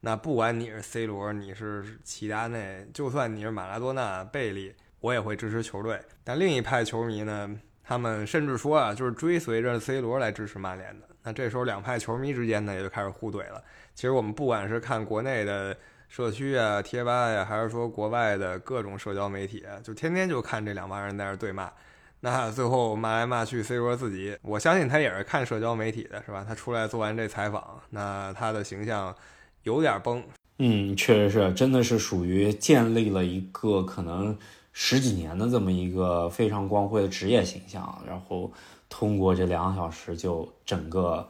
[0.00, 4.74] 那不管你是 C 罗，你是齐达内，就算你是马拉多纳、贝利。
[5.00, 11.08] 我也会支持球队，但另一派球迷呢，他们甚至说啊，就是追随着 C 罗来支持曼联的。
[11.22, 13.64] 那这时候两派球迷之间呢，也就开始互怼了。
[13.94, 15.74] 其实我们不管是看国内的
[16.10, 21.70] 社区啊、贴吧呀，还是说国外的各种社交媒体，就天天就看这两帮人在那对骂。
[22.18, 26.44] 那最后骂来骂去，C 罗自己，我相信他也是看社交媒体的，是吧？
[26.46, 29.14] 他出来做完这采访，那他的形象
[29.62, 30.20] 有点崩。
[30.58, 34.36] 嗯，确实是，真的是属于建立了一个可能。
[34.72, 38.50] 十几年的这么一个非常光辉的职业形象，然后
[38.88, 41.28] 通过这两个小时就整个，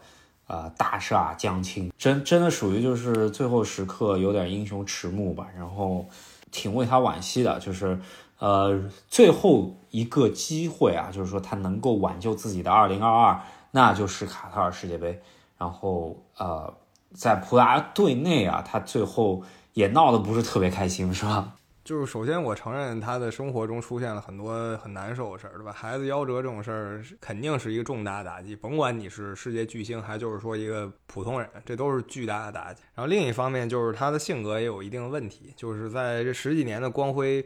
[0.51, 6.05] 呃，大厦将倾，真真的属于就是最后时刻有点英雄迟暮吧，然后
[6.51, 7.97] 挺为他惋惜的，就是
[8.41, 15.23] 呃最后一个机会啊，就是说他能够挽救自己的二零二二，那就是卡塔尔世界杯，
[15.57, 16.75] 然后呃
[17.15, 21.53] 在葡萄牙队内啊，他最后也闹得不是特别开心，是吧？
[21.91, 25.73] 就是首先，我承认他的生活中出现了很多很难受的事儿，对吧？
[25.73, 32.81] 孩子夭折这种事儿肯定是一个重大打击，甭管你是世界巨星，还就是说一个普通人，这都是巨大的打击。
[32.95, 37.45] 然后另一方面，就是他的性格也有一定的问题，就是在这十几年的光辉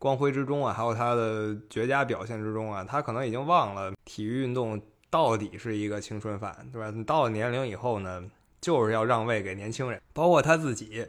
[0.00, 6.92] 光辉之中啊，还有他的绝佳表现之中啊，他可能已经忘了体育运动到底是一个青春饭，对吧？
[7.06, 8.24] 到了年龄以后呢，
[8.60, 11.06] 就是要让位给年轻人，包括他自己。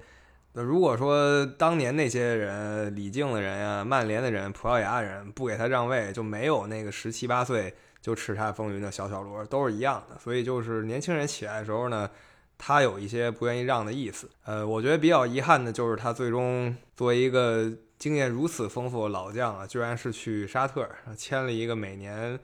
[0.58, 10.18] 那如果说当年那些人，李静的人呀，曼联的人，葡萄牙人不给他让位，就没有那个十七八岁就叱咤风云的小小罗，都是一样的。
[10.18, 12.10] 所以就是年轻人起来的时候呢，
[12.58, 14.30] 他有一些不愿意让的意思。
[14.46, 20.88] 呃，我觉得比较遗憾的就是他最终作为一个经验如此丰富的老将啊，居然是去沙特
[21.18, 22.39] 签了一个每年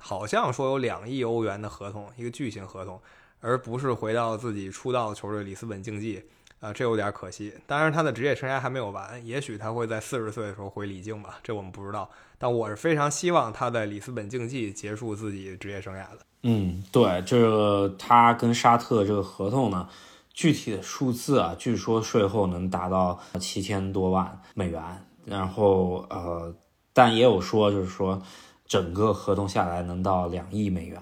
[0.00, 2.98] 好像说有两亿欧元的合同，一个巨型合同，
[3.40, 6.24] 而不是回到自己出道的球队里斯本竞技。
[6.60, 7.52] 啊，这有点可惜。
[7.66, 12.08] 当然，他的职业生涯还没有完，也许他会在四十岁的时候回李静吧，这我们不知道。
[12.38, 16.18] 但我是非常希望他在里斯本竞技结束自己职业生涯的。
[16.42, 19.88] 嗯，对，这个他跟沙特这个合同呢，
[20.32, 24.82] 具体的数字啊，据说税后能达到七千多万美元。
[25.26, 26.54] 然后呃，
[26.92, 28.20] 但也有说，就是说
[28.66, 31.00] 整个合同下来能到两亿美元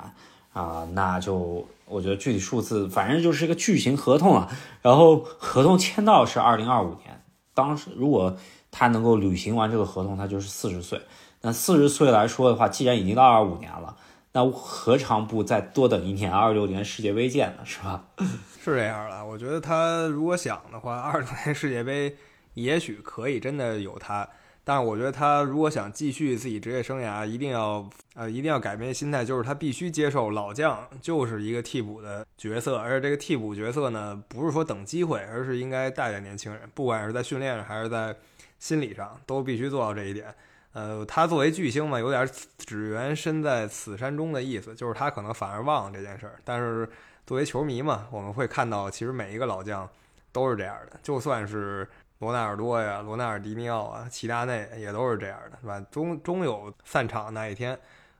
[0.58, 1.66] 啊，那就。
[1.90, 4.46] 我觉得具体数字，反正就是一个巨型合同了。
[4.82, 8.36] 然后合同签到是二零二五年，当时如果
[8.70, 11.00] 他能够履行完这个合同，他就是四十岁。
[11.40, 13.96] 那四十岁来说的话，既然已经到二五年了，
[14.32, 16.30] 那何尝不再多等一年？
[16.30, 18.04] 二六年世界杯见呢，是吧？
[18.62, 22.14] 是这样的，我觉得他如果想的话，二六年世界杯
[22.52, 24.28] 也许可以真的有他。
[24.68, 38.14] 但是我觉得他如果想继续自己职业生涯，一定要呃一定要改变心态，就是他必须接受老将就是一个替补的角色，而且这个替补角色呢，不是说等机会，而是应该带带年轻人，不管是在训练上还是在
[38.58, 40.34] 心理上，都必须做到这一点。
[40.74, 42.28] 呃，他作为巨星嘛，有点
[42.58, 46.34] 只缘身在此山中的意思，就是他可能反而忘了这件事儿。
[46.44, 46.86] 但是
[47.26, 49.88] 作为球迷嘛，我们会看到，其实每一个老将
[50.30, 51.88] 都是这样的，就算是。
[52.20, 55.80] 罗纳尔多呀，罗纳尔迪尼奥啊，齐达内也都是这样的，是吧？
[55.90, 57.78] 终终有散场那一天，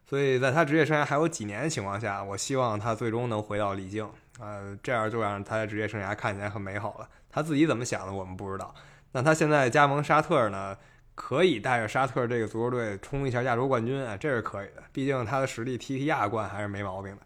[0.08, 4.08] 所以在他职业生涯还有几年的情况下，我希望他最终能回到李静，
[4.38, 7.08] 呃，这样就让他的职业生涯看起来很美好了。
[7.28, 8.72] 他自己怎么想的，我们不知道。
[9.12, 10.76] 那他现在加盟沙特呢，
[11.16, 14.82] 可以带着沙特这个足球队冲一下亚洲冠军啊，这是可以的。
[14.92, 17.22] 毕竟他的实力踢踢亚冠还是没毛病的。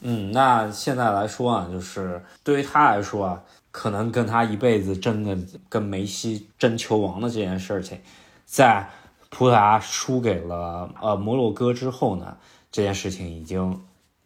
[0.00, 3.42] 嗯，那现在来说啊，就是对于他来说啊。
[3.78, 5.36] 可能跟他一辈子争的
[5.68, 8.00] 跟梅西争球王的这件事情，
[8.46, 8.88] 在
[9.28, 12.38] 葡萄牙输给了呃摩洛哥之后呢，
[12.72, 13.78] 这件事情已经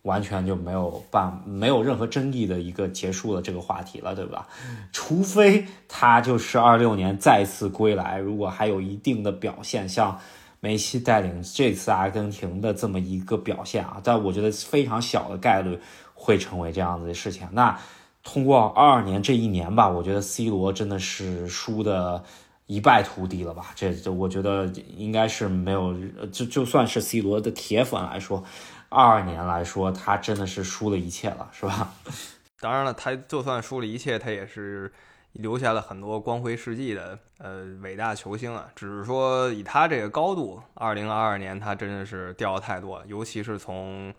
[0.03, 4.47] 完全就没有办没有任何争议的一个结束了这个话题了，对吧？
[4.93, 10.17] 除非他就是二六年再次归来，如果还有一定的表现，像
[10.61, 15.77] 梅西带领这次阿根廷的这么一个表现啊，但我觉得非常小的概率
[16.15, 17.49] 会成为这样子的事情。
[17.51, 17.77] 那。
[18.23, 22.23] 通过二二年这一年吧，我觉得 C 罗真的是输的
[22.67, 23.73] 一败涂地了吧？
[23.75, 25.95] 这这，我觉得应该是没有，
[26.31, 28.45] 就就算是 C 罗的铁粉来说，
[28.89, 31.95] 二二年来说，他真的是输了一切了，是吧？
[32.61, 34.93] 当然了，他就算输了一切，他也是
[35.33, 38.69] 留下了很多光辉事迹的呃伟大球星啊。
[38.77, 44.13] 只是说以他这个高度，二零二二年他真的是掉的太多了，尤其是从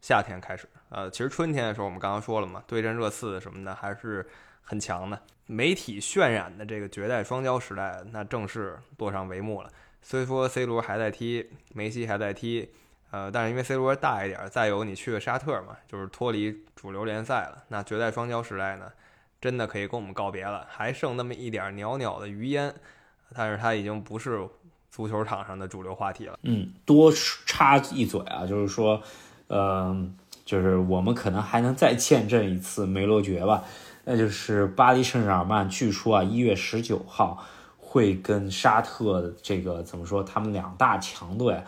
[0.00, 0.68] 夏天开始。
[0.90, 4.26] 呃，其实春天的时候我们刚刚说了嘛，对阵热刺什么的还是
[4.62, 5.20] 很强的。
[5.46, 9.70] 媒体渲染的这个绝代双骄时代，那正式落上帷幕了。
[10.02, 12.70] 虽说 C 罗还在踢，梅西还在踢。
[13.10, 17.64] 呃，但是因为 C 罗大一点，再有你去个沙特嘛，就是脱离主流联赛了。
[17.68, 18.92] 那绝代双骄时代呢，
[19.40, 22.74] 真的可以跟我们告别了，还剩那么一点袅袅的余烟，
[23.34, 24.46] 但是它已经不是
[24.90, 26.38] 足球场上的主流话题了。
[26.42, 27.10] 嗯，多
[27.46, 29.02] 插一嘴啊，就是说，
[29.48, 30.14] 嗯，
[30.48, 33.62] 就是我们可能还能再见证一次梅罗爵吧，
[34.04, 37.44] 那就是巴黎圣日耳曼，据说啊，一月十九号
[37.76, 41.62] 会跟沙特这个怎么说，他们两大强队。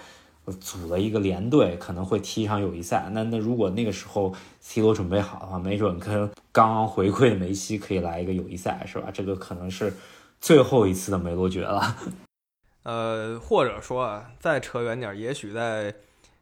[0.59, 3.09] 组了一个联队，可能会踢一场友谊赛。
[3.13, 9.11] 那那如果那个时候 C 罗准备好的话，没准跟刚刚回归的梅西可以来一个友谊赛，是吧？
[9.13, 9.95] 这个可能是
[10.41, 11.97] 最后一次的梅罗爵了。
[12.83, 15.95] 呃，或者说啊，再扯远点，也许在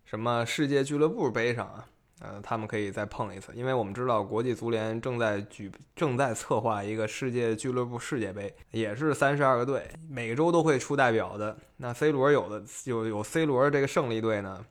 [0.06, 1.84] 什么世界俱乐部杯上啊。
[2.20, 11.56] 呃，他们可以再碰一次，因为我们知道国际足联正在举正在策划一个世界俱乐部世界杯，也是三十二个队，每周都会出代表的。
[11.76, 14.64] 那 C 罗有的有有 C 罗这个胜利队呢，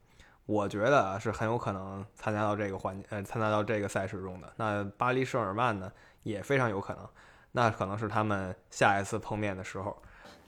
[0.46, 4.52] 我觉得是很有可能参加到这个环呃参加到这个赛事中的。
[4.58, 5.92] 那巴黎圣日耳曼呢
[6.24, 7.08] 也非常有可能，
[7.54, 9.96] 那可能是他们下一次碰面的时候。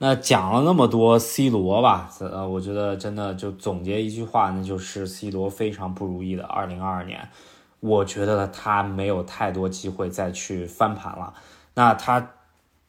[0.02, 7.28] 那讲了那么多 C 罗吧，呃，我觉得真的就总结一句话，那就是 C 罗非常不如意的2022年。
[7.80, 11.34] 我觉得他没有太多机会再去翻盘了。
[11.74, 12.30] 那他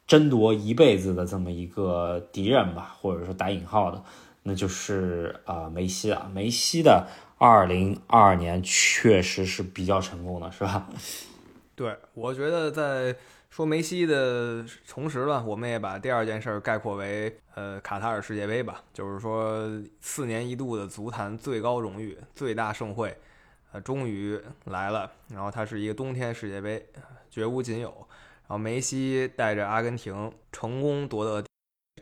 [0.07, 4.01] 争夺一辈子的这么一个敌人吧，或者说打引号的，
[4.43, 6.31] 那就是啊梅西了。
[6.33, 7.05] 梅西的
[7.39, 10.87] 2022年确实是比较成功的，是吧？
[11.75, 13.13] 对，我觉得在。
[13.51, 23.13] 说梅西的同时呢，我们也把第二件事概括为呃卡塔尔世界杯吧，就是说四年一度的足坛最高荣誉、最大盛会，
[23.73, 25.11] 呃，终于来了。
[25.27, 26.87] 然后它是一个冬天世界杯，
[27.29, 27.89] 绝无仅有。
[28.47, 31.45] 然后梅西带着阿根廷成功夺得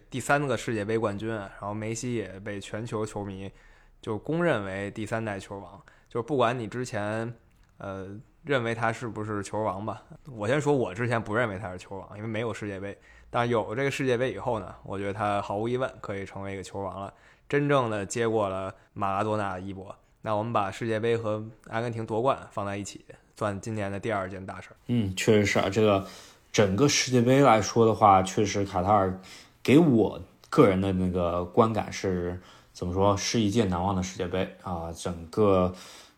[0.08, 3.52] 第三个世界杯冠军，然后梅西也被全球球迷
[4.00, 5.84] 就公认为第三代球王。
[6.08, 7.34] 就是不管你之前
[7.80, 8.16] 呃。
[8.44, 10.02] 认为他是不是球王吧？
[10.26, 12.98] 我先说，我之前不认为他是球王，因为没有世界杯。
[13.30, 17.14] 但有这个世界杯以后呢，我觉得他毫无疑问可以成为一个球王了，
[17.48, 19.96] 真正的接过了马拉多纳的衣钵。
[20.22, 23.06] 那我们把世界杯和阿根廷夺冠放在一起，
[23.38, 24.70] 算今年的第二件大事。
[24.88, 25.70] 嗯，确实是啊。
[25.70, 26.08] 这个
[26.52, 29.20] 整个世界杯来说的话，确实卡塔尔
[29.62, 32.40] 给我个人的那个观感是
[32.74, 33.16] 怎么说？
[33.16, 34.92] 是一届难忘的世界杯啊！
[34.92, 35.74] 整个。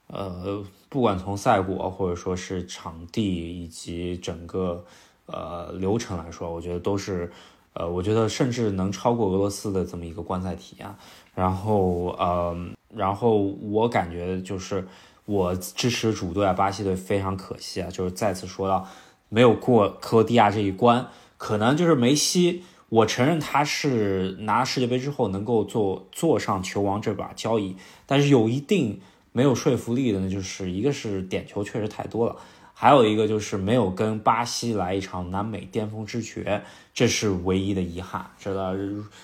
[0.08, 4.84] 呃，不管从赛果或者说是场地以及整个
[5.26, 7.32] 呃流程来说，我觉得都是，
[7.72, 10.96] 呃，我觉得甚至能超过俄罗斯的这么一个观赛体验。
[11.34, 12.54] 然后，呃，
[12.94, 14.86] 然后我感觉就是
[15.24, 18.86] 我支持主队啊，巴西队非常可惜啊，就是再次说到
[19.30, 29.00] 没有过克罗地亚这一关，可能就是梅西，我承认他是拿世界杯之后能够坐坐上球王这把交椅，但是有一定。
[29.34, 32.36] 没有说服力的呢，就是一个是点球确实太多了，
[32.74, 36.62] 还有一个就是没有跟巴西来一场南美巅峰之决，
[36.94, 38.76] 这是唯一的遗憾，知道？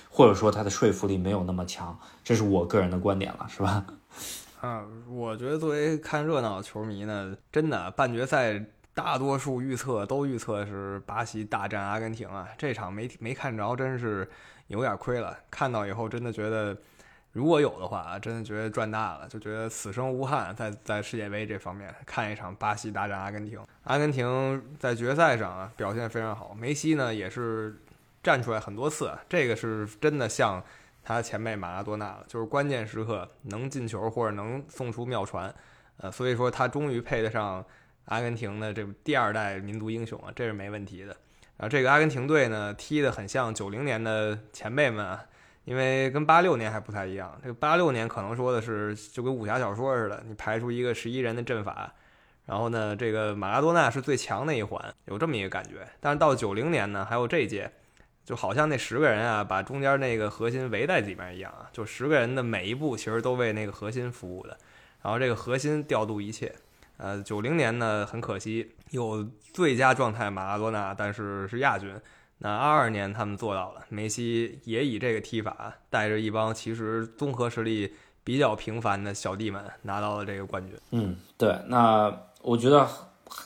[0.09, 3.85] 或者说他的说服力没有那么强，这是我个人的观点了，是吧？
[4.61, 14.29] 啊，我觉得作为看热闹的球迷呢，真的半决赛大多数预测都预测是巴西大战阿根廷啊，这场没没看着，真是
[14.67, 15.37] 有点亏了。
[15.51, 16.77] 看到以后真的觉得。
[17.37, 20.55] 如果有的话啊，真的觉得赚大了，就觉得此生无憾。
[20.55, 27.79] 在在世界杯这方面看一场巴西大战阿根廷，阿根廷在决赛上啊表现非常好，梅西呢也是
[28.23, 30.63] 站出来很多次，这个是真的像
[31.03, 35.53] 他前辈马拉多纳了，就是关键时刻能进球或者能送出妙传，
[35.97, 37.63] 呃，所以说他终于配得上
[38.05, 41.15] 阿根廷的这第二代民族英雄啊，这是没问题的。
[41.57, 45.23] 然后这个阿根廷队呢踢得很像九零年的前辈们啊。
[45.67, 51.93] 因为跟八六年还不太一样，这个八六年可能说的是就跟武侠小说似的，你排出一个十一人的阵法，
[52.45, 55.85] 然后呢，这个马拉多纳是最强那一环，有这么一个感觉。
[55.99, 57.69] 但是到九零年呢，还有这一届，
[58.23, 64.57] 就好像那十个人啊，把中间那个核心围在里面一样啊，就十个人的每一步其实都为那个核心服务的，
[65.01, 66.55] 然后这个核心调度一切。
[66.95, 71.93] 呃，九零年呢，很可惜有最佳状态马拉多纳，但是是亚军。
[72.39, 80.75] 那二二年他们做到了，梅西也以这个踢法带着一帮其实综合实力比较平凡的小弟们拿到了这个冠军。
[80.91, 81.57] 嗯，对。
[81.67, 82.87] 那我觉得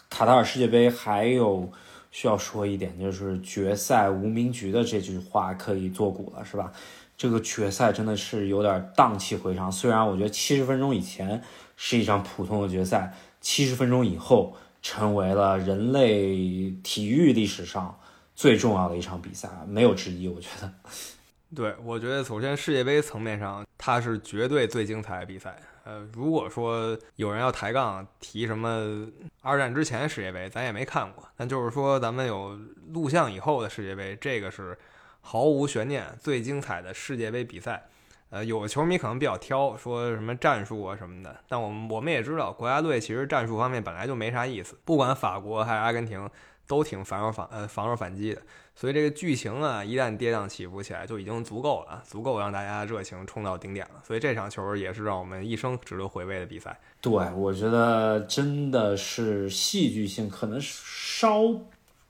[0.10, 1.72] 卡塔尔世界杯还有
[2.12, 6.72] 需要说一点，就是决赛无名局的这句话可以作古了，是吧？
[7.16, 9.72] 这个决赛真的是有点荡气回肠。
[9.72, 11.42] 虽然我觉得七十分钟以前
[11.78, 17.98] 是一场普通的决赛，七十分钟以后成为了人类体育历史上
[18.42, 20.28] 最重要的一场比赛，没有之一。
[20.28, 20.74] 我觉得，
[21.56, 25.56] 对，我觉得首先世界杯层面上，它是绝对最精彩的比赛。
[25.84, 29.08] 呃，如果说有人要抬杠提什么
[29.44, 31.24] 二战之前世界杯，咱也没看过。
[31.38, 34.76] 但就是说，咱们有录像以后的世界杯，这个是
[35.22, 37.90] 毫无悬念最精彩的世界杯比赛。
[38.32, 41.36] 呃，有的球迷可能比较挑，说什么战术啊什么的。
[41.48, 46.28] 但我们我们也知道，国家队其实战术方面本来就没啥意思，不管法国还是阿根廷。
[46.72, 48.42] 都挺防守反呃防守反击的，
[48.74, 54.02] 所以这个剧情啊，一旦跌宕起伏起来，就已经足够了，足够让大家热情冲到顶点了。
[54.08, 56.80] 所以这场球也是让我们一生值得回味的比赛。
[57.02, 61.42] 对，我觉得真的是戏剧性，可能稍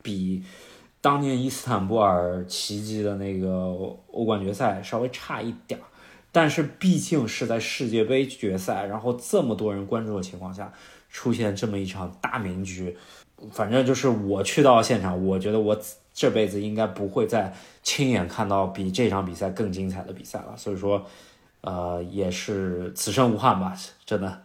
[0.04, 0.44] 比
[1.02, 3.48] 当年伊斯坦布尔奇迹的那个
[4.12, 5.84] 欧冠决赛稍微差一点儿，
[6.32, 10.72] 但是毕竟是在世界杯决赛，然后这么多人关注的情况下，
[11.10, 12.96] 出现这么一场大名局。
[13.52, 15.80] 反正就是我去到现场，我觉得我
[16.14, 20.56] 这辈子应该不会再亲眼看到比这场比赛更精彩的比赛了。
[20.58, 21.06] 所以说，
[21.62, 23.76] 呃，也是此生无憾吧，
[24.06, 24.44] 真的。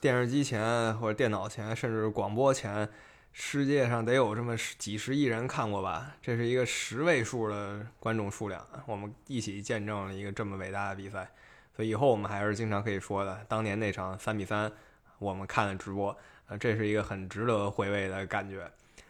[0.00, 2.88] 电视机前或者电脑前，甚至广播前，
[3.32, 6.14] 世界上得有这么几十亿人看过吧？
[6.22, 11.30] 这是一个十位数的观众数量，我们一起见证了一个这么伟大的比赛。
[11.76, 14.72] 所以以后我们还是经常可以说的，当年那场三比三，
[15.18, 16.16] 我们看了直播。
[16.50, 18.68] 啊，这是一个很值得回味的感觉。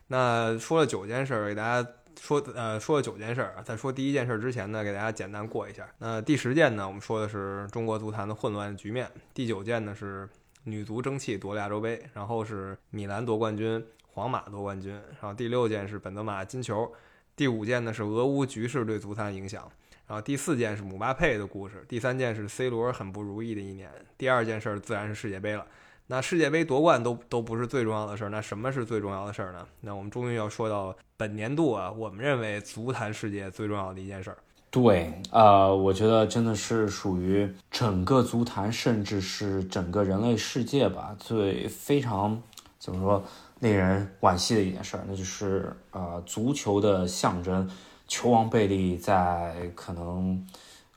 [0.09, 3.55] 那说了九件事，给大家说，呃，说了九件事儿。
[3.65, 5.89] 在说第一件事之前呢，给大家简单过一下。
[5.99, 10.29] 那第十件呢，我们说的是中国足坛的混乱局面；第九件呢是
[10.65, 16.93] 女足争气夺亚洲杯，然后是米兰夺冠军，皇马夺冠军，然后第六件是本泽马金球，
[17.35, 19.67] 第五件呢是俄乌局势对足坛影响，
[20.07, 25.65] 然后第四件是姆巴佩的故事，第三件是 C 罗很不如意的一年，第二件事自然是世界杯了。
[26.11, 29.65] 那世界杯夺冠都都不是最重要的事儿，那什么是最重要的事儿呢？
[29.83, 34.37] 那我们终于要说到本年度啊，我们认为足坛世界最重要的一件事儿。
[34.73, 42.43] 对，呃，我觉得真的是属于整个足坛，甚至是整个人类世界吧，最非常
[42.77, 43.23] 怎么说
[43.61, 47.71] 令人惋惜的一件事儿，那就是呃，足球的象征
[48.09, 50.45] 球王贝利在可能。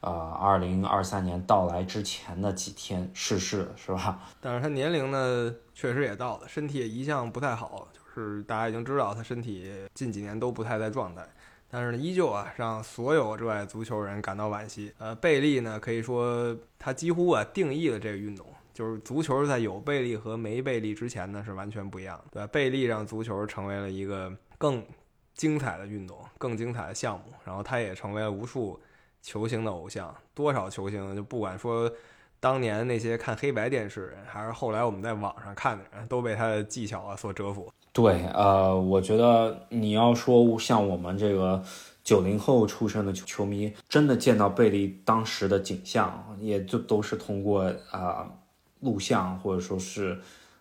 [0.03, 4.19] 呃，二零二三年到来之前的几天逝世，是吧？
[4.41, 11.25] 但是他年龄呢，确实也到了，身体也一向不太好，就是大家已经知道他身体近几年都不太在状态。
[11.69, 14.93] 但是呢，依旧啊，让所有热爱足球人感到惋惜。
[14.97, 22.47] 呃，贝利呢，可以说他几乎啊定义了这个运动，就是足球在有贝利和没贝利之前呢是完全不一样的，对？
[22.47, 24.85] 贝利让足球成为了一个更
[25.33, 28.77] 精彩的运动，更精彩的项目，然后他也成为了无数。
[29.24, 31.89] 球星的偶像，多少球星就不管说，
[32.41, 37.71] 当年那些看黑白电视人，还是后来我们在网上看的人，都被他的技巧啊所折服。
[37.93, 41.63] 对，呃，我觉得你要说像我们这个
[42.03, 48.30] 九零后出生的球迷，真的见到贝利当时的景象，也就都是通过啊
[48.82, 50.19] 录像或者说是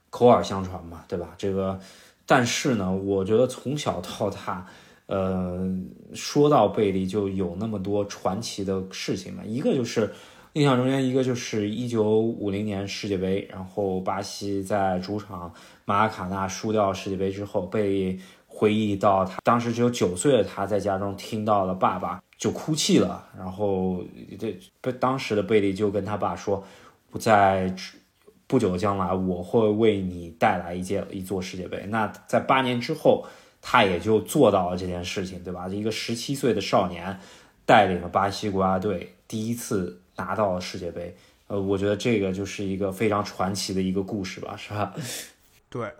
[0.09, 1.35] 口耳相传嘛，对吧？
[1.37, 1.81] 这个，
[2.25, 4.65] 但是呢，我觉得从小到大。
[5.13, 5.71] 呃，
[6.15, 9.43] 说到贝利，就有那么多传奇的事情嘛。
[9.45, 10.11] 一个就是
[10.55, 15.53] 印象中间，一个就是一九五零年世界杯，然后巴西在主场
[15.85, 24.03] 马卡纳输掉世界杯之后，贝利回忆到他当时只有九岁的他在家中听到了爸爸就哭泣了，然后
[24.39, 26.65] 这不当时的贝利就跟他爸说，
[27.11, 27.71] 不在
[28.47, 31.85] 不久的将来我会为你带来一届一座世界杯。
[31.91, 33.27] 那在八年之后。
[33.63, 35.69] 他也就做到了这件事情，对吧？
[35.69, 37.19] 一个十七岁的少年，
[37.65, 41.17] 带领了巴西国家队第一次拿到了世界杯。
[41.47, 44.93] 呃，我觉得这个就是一个非常传奇的一个故事吧，是吧？
[45.69, 45.91] 对，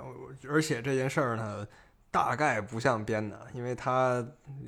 [0.49, 1.67] 而且这件事儿呢，
[2.11, 4.27] 大概不像编的，因为他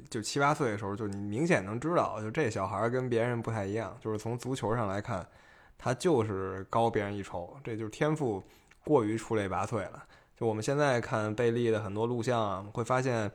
[0.09, 5.26] 就七八岁的时候，就你明显能知道，就这小孩跟别人不太一样，就是从足球上来看，
[5.76, 8.42] 他就是高别人一筹，这就是天赋
[8.84, 10.05] 过于出类拔萃了。
[10.37, 13.30] 就我们现在看贝利的很多录像啊，会发现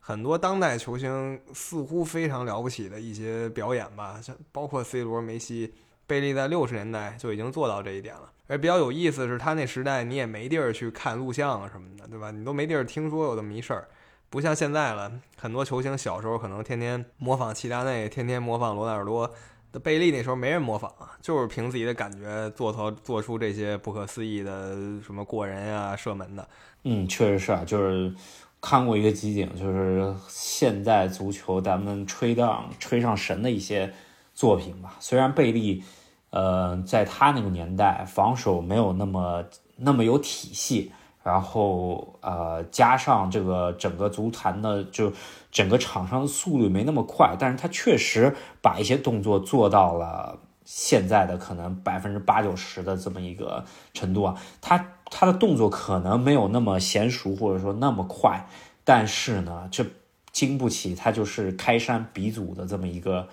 [0.00, 5.72] 很多当代球星似乎非常了不起的一些表演吧，像包括 C 罗、梅西，
[6.06, 8.30] 贝利在六十年代就已经做到这一点了。
[8.48, 12.32] 而比较有意思的是，他那时代你也没地儿去看录像啊什么的，对吧？
[12.32, 13.88] 你都没地儿听说有这么一事儿，
[14.28, 19.32] 不像现在了，很多球星小时候可能天天模仿齐达内，天天模仿罗纳尔多。
[19.78, 26.48] 贝利那时候没人模仿啊，就是凭自己的感觉做出做出这些不可思议的什么过人啊、射门的。
[26.82, 28.12] 嗯，确实是啊，就是
[28.60, 33.92] 看过一个集锦，就是现代足球咱们吹荡吹上神的一些
[34.34, 34.96] 作品吧。
[34.98, 35.84] 虽然贝利，
[36.30, 39.44] 呃，在他那个年代防守没有那么
[39.76, 40.90] 那么有体系，
[41.22, 45.12] 然后呃，加上这个整个足坛的就
[45.50, 54.86] 整个场上的速度没那么快，但是他确实把一些动作做到了现在的可能百分之八九十的这么一个程度啊，他。
[55.12, 58.46] 他的动作可能没有那么娴熟，或者说那么快，
[58.84, 59.84] 但是呢，这
[60.30, 63.26] 经不起他就是开山鼻祖的这么一个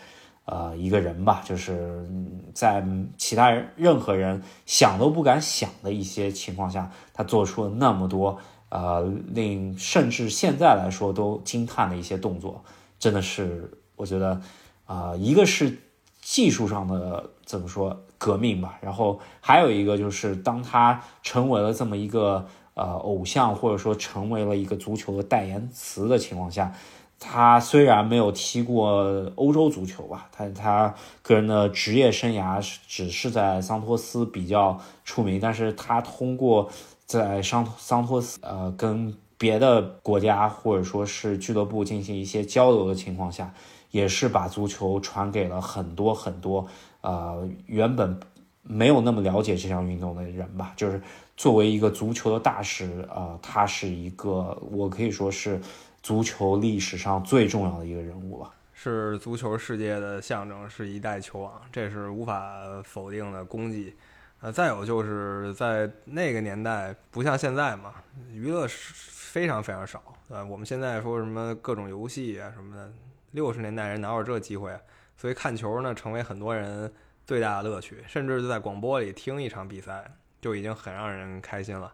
[0.45, 2.03] 呃一个人吧，就是
[2.51, 2.83] 在
[3.15, 8.39] 其他人任何人想都不敢想的一些情况下，他做出了那么多
[8.69, 12.63] 呃令甚至现在来说都惊叹的一些动作，
[12.99, 14.41] 真的是我觉得
[14.85, 15.77] 啊，一个是
[16.21, 18.03] 技术上的怎么说？
[18.19, 26.73] 革命吧，然后还有一个就是，当他成为了这么一个呃偶像，或者说成为了一个足球的代言词的情况下，
[27.19, 36.67] 他虽然没有踢过欧洲足球吧，他他个人的职业生涯只是在桑托斯比较出名，但是他通过
[37.07, 43.53] 在桑桑托斯呃跟别的国家或者说是俱乐部进行一些交流的情况下，
[43.91, 46.67] 也是把足球传给了很多很多。
[47.01, 48.19] 呃，原本
[48.61, 51.01] 没有那么了解这项运动的人吧，就是
[51.37, 55.61] 作为一个足球的大使，呃，他是一个我可以说是
[56.03, 62.43] 足球历史上最重要的一个人物吧，是足球世界的象征，是一代球王，这是无法
[62.83, 63.93] 否定的功绩。
[64.41, 67.95] 呃，再有就是在那个年代，不像现在嘛，
[68.31, 70.01] 娱乐是非常非常少。
[70.29, 72.91] 呃，我们现在说什么各种游戏啊什么的，
[73.31, 74.77] 六十年代人哪有这机会？
[75.17, 76.93] 所以看球呢，成为很多人
[77.25, 80.05] 最大的乐趣，甚至就在广播里听一场比赛，
[80.39, 81.91] 就已经很让人开心了。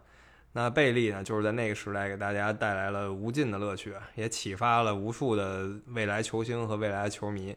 [0.52, 7.56] 那贝利呢，就是在那个时代给大家带来了无尽的乐趣，也启发了无数的未来球星和未来球迷。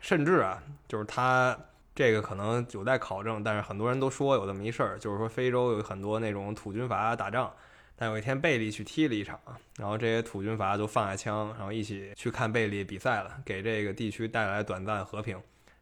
[0.00, 1.56] 甚至啊，就是他
[1.96, 7.50] 这个可能有待考证，但是很多人都说有这么一事儿，就是说非洲有很多那种土军阀打仗。
[7.98, 9.40] 但有一天，贝利去踢了一场，
[9.78, 15.38] 然后这些土军阀就放下枪，然后一起去看贝利比赛了，给这个地区带来短暂和平。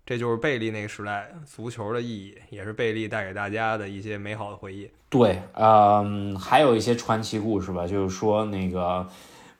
[0.06, 4.88] 这就是贝利那个时代足球的意义，也是贝利带给大家的一些美好的回忆。
[5.08, 9.08] 对，嗯，还有一些传奇故事吧，就是说那个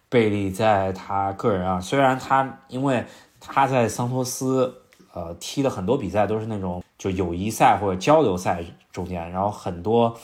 [0.09, 3.05] 贝利在他个人啊，虽然他因为
[3.41, 4.84] 他在桑托斯
[5.15, 8.63] 呃踢的很多比赛都是那种就友谊赛或者交流赛
[8.93, 10.15] 中间，然后很多。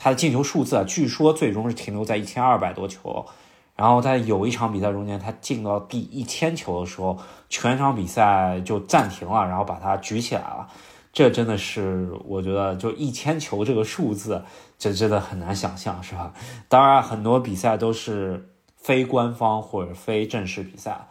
[0.00, 3.26] 他的进球数字啊，据说最终是停留在一千二百多球，
[3.74, 7.18] 然后在有一场比赛中间，他进到第一千球的时候，
[7.48, 10.68] 全场比赛就暂停了，然后把他举起来了。
[11.12, 14.44] 这真的是我觉得，就一千球这个数字，
[14.78, 16.32] 这真的很难想象，是吧？
[16.68, 21.08] 当然，很多比赛都是非官方或者非正式比赛，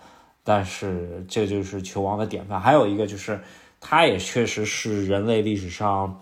[0.47, 2.57] 但是这就是球王的典范。
[2.57, 3.37] 还有一个就是，
[3.81, 6.17] 他也确实是人类历史上。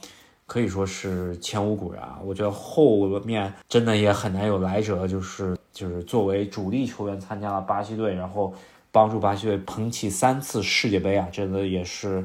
[0.47, 2.19] 可以说是前无古人啊！
[2.23, 8.53] 我觉得后面真的也很难有来者，就是就是作为主力球员参加了巴西队，然后
[8.91, 11.27] 帮助巴西队捧起三次世界杯啊！
[11.31, 12.23] 真的也是，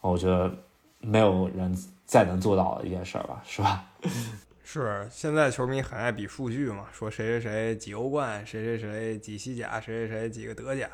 [0.00, 0.50] 我觉得
[1.00, 1.76] 没有人
[2.06, 3.84] 再能做到的一件事儿吧，是吧？
[4.64, 10.88] 是，现在球迷很爱比数据嘛，说谁谁谁几欧冠，谁谁谁几西甲，谁谁谁几个德甲，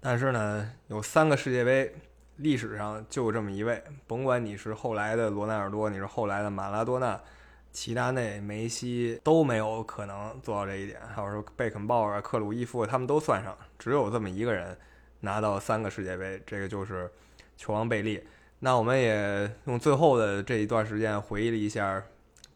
[0.00, 1.94] 但是呢，有三个世界杯。
[2.42, 7.20] 历史上就这么一位，甭管你是后来的罗纳尔多，你是后来的马拉多纳、
[7.70, 10.98] 齐达内、梅西，都没有可能做到这一点。
[11.14, 14.74] 还有说贝肯鲍尔、克鲁伊夫，他们都算上，只有这么一个人
[15.20, 17.10] 拿到三个世界杯，这个就是
[17.58, 18.26] 球王贝利。
[18.60, 22.02] 那我们也用最后的这一段时间回忆了一下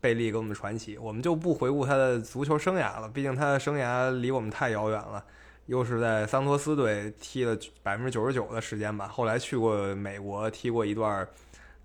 [0.00, 5.22] 贝利给我们传奇，我们就不回顾他的足球生涯了，毕竟他的生涯离我们太遥远了。
[5.66, 11.26] 又是在桑托斯队踢了百分之九十九的时间吧，后来去过美国踢过一段，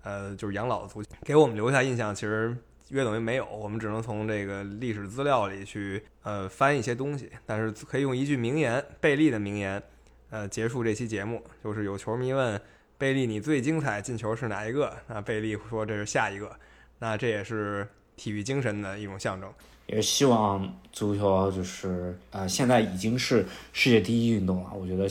[0.02, 2.56] 呃，就是养老足球，给我们留下印象其实
[2.90, 9.82] 约等于没有，我们只能从这个历史资料里去呃翻一些东西，但是可以用一句名言，贝利的名言，
[10.30, 12.60] 呃，结束这期节目，就是有球迷问
[12.98, 14.94] 贝利你最精彩进球是哪一个？
[15.06, 16.54] 那贝利说这是下一个，
[16.98, 17.88] 那这也是
[18.20, 19.50] 体育精神的一种象征。
[19.86, 24.70] 也是希望足球就是呃，现在已经是世界第一运动了。
[24.74, 25.08] 我觉得，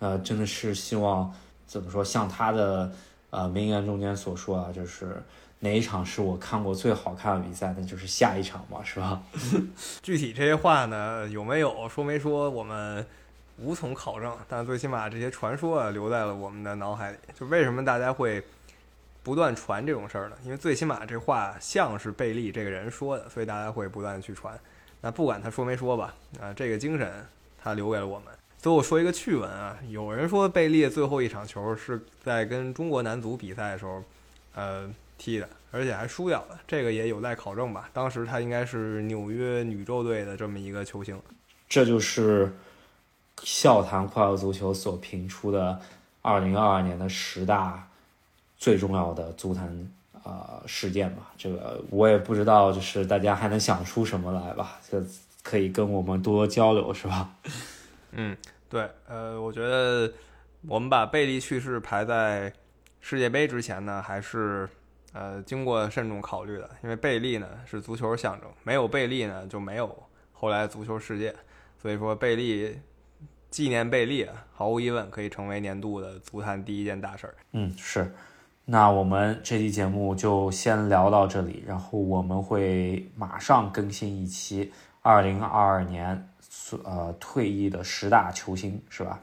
[0.00, 1.32] 呃，真的是希望
[1.64, 2.92] 怎么说，像他的
[3.30, 5.22] 呃名言中间所说啊，就是
[5.60, 9.22] 哪一场是我看过最好看的比赛，那就是下一场嘛，是吧？
[10.02, 13.06] 具体这些话呢，有没有说没说，我们
[13.58, 14.36] 无从考证。
[14.48, 17.16] 但最起码这些传说啊，留在了我们的脑海里。
[17.38, 18.42] 就为什么大家会？
[19.22, 24.58] 不断传这种事儿呢，因为最起码这话像是贝利这个人说的，所以大家会不断去传。
[25.00, 27.26] 那不管他说没说吧，啊，这个精神
[27.62, 28.26] 他留给了我们。
[28.58, 34.02] 最后说一个趣闻啊，有人说贝利最后一场球是在跟中国男足比赛的时候，
[34.54, 37.88] 呃踢的，而且还输掉了，这个也有待考证吧。
[37.92, 41.18] 当时他应该是纽约女宙队的这么一个球星。
[41.68, 42.52] 这就是
[43.42, 45.80] 笑谈快乐足球所评出的
[46.20, 47.88] 二零二二年的十大
[48.60, 49.66] 最重要的足坛
[50.12, 51.32] 啊、呃事件吧。
[51.36, 54.78] 这个我也不知道，就是大家还能想出什么来吧？
[54.88, 55.02] 就
[55.42, 57.34] 可以跟我们多多交流，是吧？
[58.12, 58.36] 嗯，
[58.68, 60.12] 对，呃，我觉得
[60.68, 62.52] 我们把贝利去世排在
[63.00, 64.68] 世界杯之前呢，还是
[65.14, 70.02] 呃经过慎重考虑的，因为贝利呢是足球象征，没有贝利呢就没有
[70.32, 71.34] 后来足球世界，
[71.80, 72.78] 所以说贝利
[73.48, 77.34] 纪念贝利啊，毫无疑问可以成为年度的足坛第一件大事儿。
[77.52, 78.12] 嗯，是。
[78.72, 86.28] 那我们这期节目就先聊到这里，然后我们会马上更新一期二零二二年
[86.84, 89.18] 呃退役的十大球星，是吧？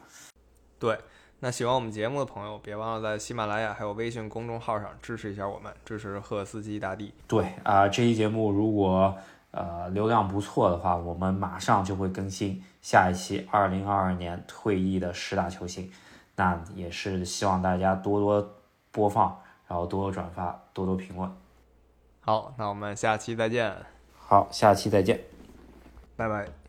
[0.77, 0.97] 对，
[1.39, 7.13] 那喜欢我们节目的朋友，别忘了在喜马拉雅还有微信公众号上支持一下我们，支持赫斯基大帝。
[7.25, 9.15] 对啊、这期节目如果
[9.51, 15.89] 呃流量不错的话，我们马上就会更新下一期二零二二年退役的十大球星。
[16.35, 18.56] 那也是希望大家多多
[18.97, 21.31] 播放，然后多多转发，多多评论。
[22.21, 23.71] 好，那我们下期再见，
[24.17, 25.21] 好，下期再见。
[26.15, 26.66] 拜拜。